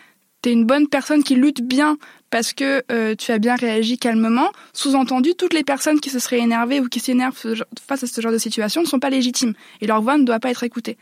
[0.45, 1.97] es une bonne personne qui lutte bien
[2.29, 4.51] parce que euh, tu as bien réagi calmement.
[4.73, 8.31] Sous-entendu, toutes les personnes qui se seraient énervées ou qui s'énervent face à ce genre
[8.31, 10.97] de situation ne sont pas légitimes et leur voix ne doit pas être écoutée.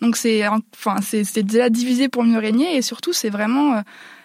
[0.00, 3.80] Donc c'est enfin c'est déjà divisé pour mieux régner et surtout c'est vraiment euh,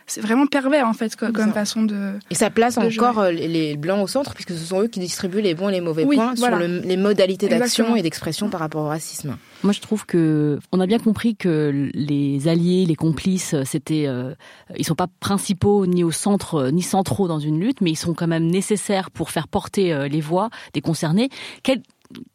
[0.07, 2.13] c'est vraiment pervers en fait comme, façon de.
[2.29, 5.41] Et ça place encore euh, les blancs au centre puisque ce sont eux qui distribuent
[5.41, 8.87] les bons et les mauvais points sur les modalités d'action et d'expression par rapport au
[8.87, 9.37] racisme.
[9.63, 14.33] Moi, je trouve que on a bien compris que les alliés, les complices, c'était, euh,
[14.77, 18.13] ils sont pas principaux ni au centre ni centraux dans une lutte, mais ils sont
[18.13, 21.29] quand même nécessaires pour faire porter euh, les voix des concernés.
[21.63, 21.81] Quel,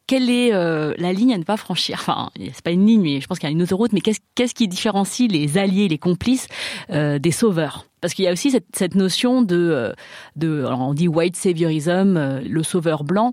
[0.07, 1.97] quelle est euh, la ligne à ne pas franchir?
[2.01, 3.93] Enfin, c'est pas une ligne, mais je pense qu'il y a une autoroute.
[3.93, 6.47] Mais qu'est-ce qui différencie les alliés, les complices
[6.89, 7.85] euh, des sauveurs?
[8.01, 9.93] Parce qu'il y a aussi cette, notion de, euh,
[10.35, 13.31] de, on dit white saviorism, le sauveur blanc,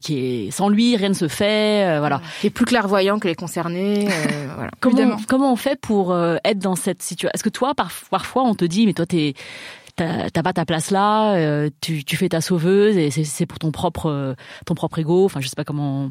[0.00, 2.20] qui est sans lui rien ne se fait, voilà.
[2.40, 4.06] Qui est plus clairvoyant que les concernés.
[4.54, 4.70] voilà.
[4.80, 8.66] comment, comment on fait pour être dans cette situation Est-ce que toi, parfois, on te
[8.66, 9.34] dit, mais toi, t'es
[9.96, 14.34] t'as pas ta place là, euh, tu, fais ta sauveuse et c'est pour ton propre
[14.66, 15.24] ton propre ego.
[15.24, 16.10] Enfin, je sais pas comment.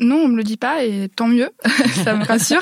[0.00, 1.50] Non, on me le dit pas et tant mieux,
[2.04, 2.60] ça me rassure.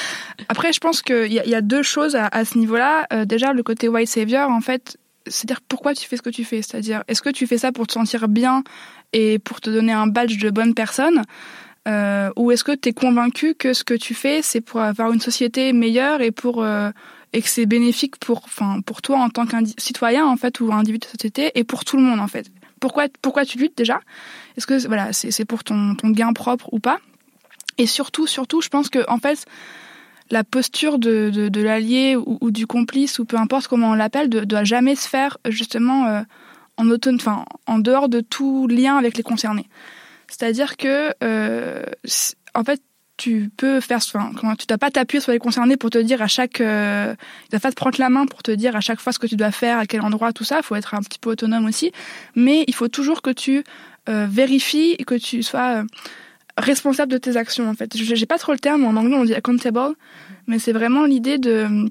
[0.48, 3.06] Après, je pense qu'il y, y, a deux choses à, ce niveau-là.
[3.24, 6.62] déjà, le côté white savior, en fait, c'est-à-dire pourquoi tu fais ce que tu fais?
[6.62, 8.62] C'est-à-dire, est-ce que tu fais ça pour te sentir bien
[9.14, 11.22] et pour te donner un badge de bonne personne?
[11.88, 15.12] Euh, ou est-ce que tu es convaincu que ce que tu fais, c'est pour avoir
[15.12, 16.90] une société meilleure et pour euh,
[17.36, 20.72] et que c'est bénéfique pour, enfin, pour toi en tant qu'un citoyen en fait ou
[20.72, 22.46] individu de société et pour tout le monde en fait.
[22.80, 24.00] Pourquoi, pourquoi tu luttes déjà?
[24.56, 26.98] Est-ce que voilà, c'est pour ton, gain propre ou pas?
[27.76, 29.44] Et surtout, surtout, je pense que en fait,
[30.30, 34.40] la posture de, de, l'allié ou, du complice ou peu importe comment on l'appelle, ne
[34.40, 36.22] doit jamais se faire justement euh,
[36.78, 39.68] en dehors de tout lien avec les concernés.
[40.26, 41.82] C'est-à-dire que, euh,
[42.54, 42.80] en fait,
[43.16, 46.26] tu peux faire, enfin, tu dois pas t'appuyer sur les concernés pour te dire à
[46.26, 47.14] chaque, euh,
[47.44, 49.26] tu dois pas te prendre la main pour te dire à chaque fois ce que
[49.26, 50.58] tu dois faire, à quel endroit, tout ça.
[50.58, 51.92] Il faut être un petit peu autonome aussi,
[52.34, 53.64] mais il faut toujours que tu
[54.08, 55.84] euh, vérifies, que tu sois euh,
[56.58, 57.68] responsable de tes actions.
[57.68, 59.94] En fait, j'ai pas trop le terme en anglais, on dit accountable,
[60.46, 61.88] mais c'est vraiment l'idée de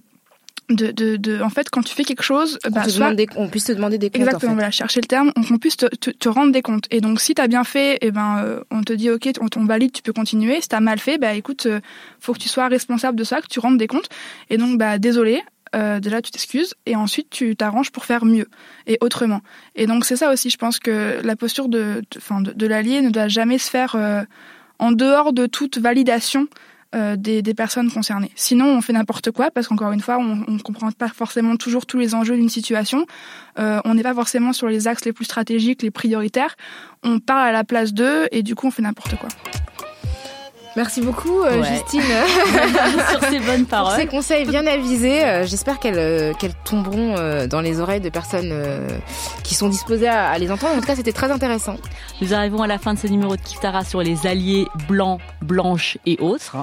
[0.70, 3.66] de, de, de, en fait, quand tu fais quelque chose, on, bah, soit, on puisse
[3.66, 4.22] te demander des comptes.
[4.22, 6.88] Exactement, en voilà, chercher le terme, qu'on puisse te, te, te, rendre des comptes.
[6.90, 9.66] Et donc, si t'as bien fait, eh ben, euh, on te dit, ok, on, on,
[9.66, 10.62] valide, tu peux continuer.
[10.62, 11.80] Si t'as mal fait, bah, écoute, euh,
[12.20, 14.10] faut que tu sois responsable de ça, que tu rendes des comptes.
[14.50, 15.44] Et donc, bah, désolé,
[15.76, 18.48] euh, déjà tu t'excuses et ensuite tu t'arranges pour faire mieux
[18.88, 19.42] et autrement.
[19.76, 23.02] Et donc c'est ça aussi, je pense que la posture de, de, de, de l'allié
[23.02, 24.24] ne doit jamais se faire euh,
[24.80, 26.48] en dehors de toute validation
[26.96, 28.32] euh, des, personnes concernées.
[28.36, 31.86] Sinon, on fait n'importe quoi parce qu'encore une fois, on ne comprend pas forcément toujours
[31.86, 33.06] tous les enjeux d'une situation.
[33.60, 36.56] Euh, on n'est pas forcément sur les axes les plus stratégiques, les prioritaires.
[37.04, 39.30] On parle à la place d'eux et du coup, on fait n'importe quoi.
[40.76, 41.68] Merci beaucoup, euh, ouais.
[41.68, 42.02] Justine,
[43.10, 43.94] sur ces bonnes paroles.
[43.94, 45.24] Pour ces conseils bien avisés.
[45.24, 46.34] Euh, J'espère qu'elles euh,
[46.66, 47.16] tomberont
[47.48, 48.54] dans les oreilles de personnes
[49.44, 50.76] qui sont disposées à, à, les entendre.
[50.76, 51.76] En tout cas, c'était très intéressant.
[52.22, 55.98] Nous arrivons à la fin de ce numéro de Kiftara sur les alliés blancs, blanches
[56.06, 56.58] et autres.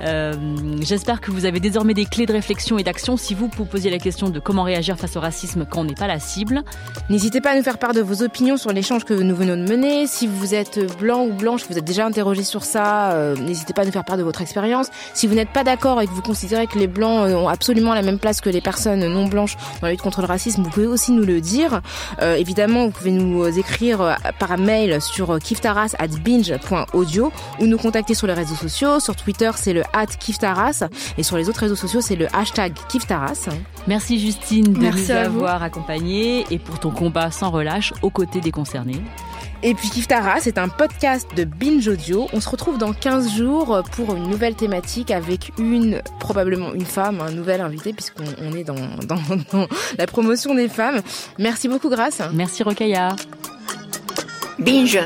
[0.80, 3.90] J'espère que vous avez désormais des clés de réflexion et d'action si vous vous posiez
[3.90, 6.62] la question de comment réagir face au racisme quand on n'est pas la cible.
[7.10, 9.68] N'hésitez pas à nous faire part de vos opinions sur l'échange que nous venons de
[9.68, 10.06] mener.
[10.06, 13.16] Si vous êtes blanc ou blanche, vous êtes déjà interrogé sur ça
[13.48, 14.88] N'hésitez pas à nous faire part de votre expérience.
[15.14, 18.02] Si vous n'êtes pas d'accord et que vous considérez que les blancs ont absolument la
[18.02, 20.86] même place que les personnes non blanches dans la lutte contre le racisme, vous pouvez
[20.86, 21.80] aussi nous le dire.
[22.20, 28.14] Euh, évidemment, vous pouvez nous écrire par mail sur kiftaras at binge.audio ou nous contacter
[28.14, 29.00] sur les réseaux sociaux.
[29.00, 30.84] Sur Twitter, c'est le at kiftaras
[31.16, 33.48] et sur les autres réseaux sociaux, c'est le hashtag kiftaras.
[33.86, 38.40] Merci Justine de Merci nous avoir accompagnés et pour ton combat sans relâche aux côtés
[38.40, 39.00] des concernés.
[39.64, 42.28] Et puis Kiftara, c'est un podcast de Binge Audio.
[42.32, 47.20] On se retrouve dans 15 jours pour une nouvelle thématique avec une, probablement une femme,
[47.20, 48.74] un nouvel invité, puisqu'on on est dans,
[49.08, 49.18] dans,
[49.52, 49.66] dans,
[49.98, 51.00] la promotion des femmes.
[51.38, 52.22] Merci beaucoup, Grâce.
[52.32, 53.16] Merci, Rokaya.
[54.60, 55.00] Binge.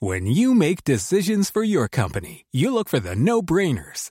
[0.00, 4.10] When you make decisions for your company, you look for the no-brainers.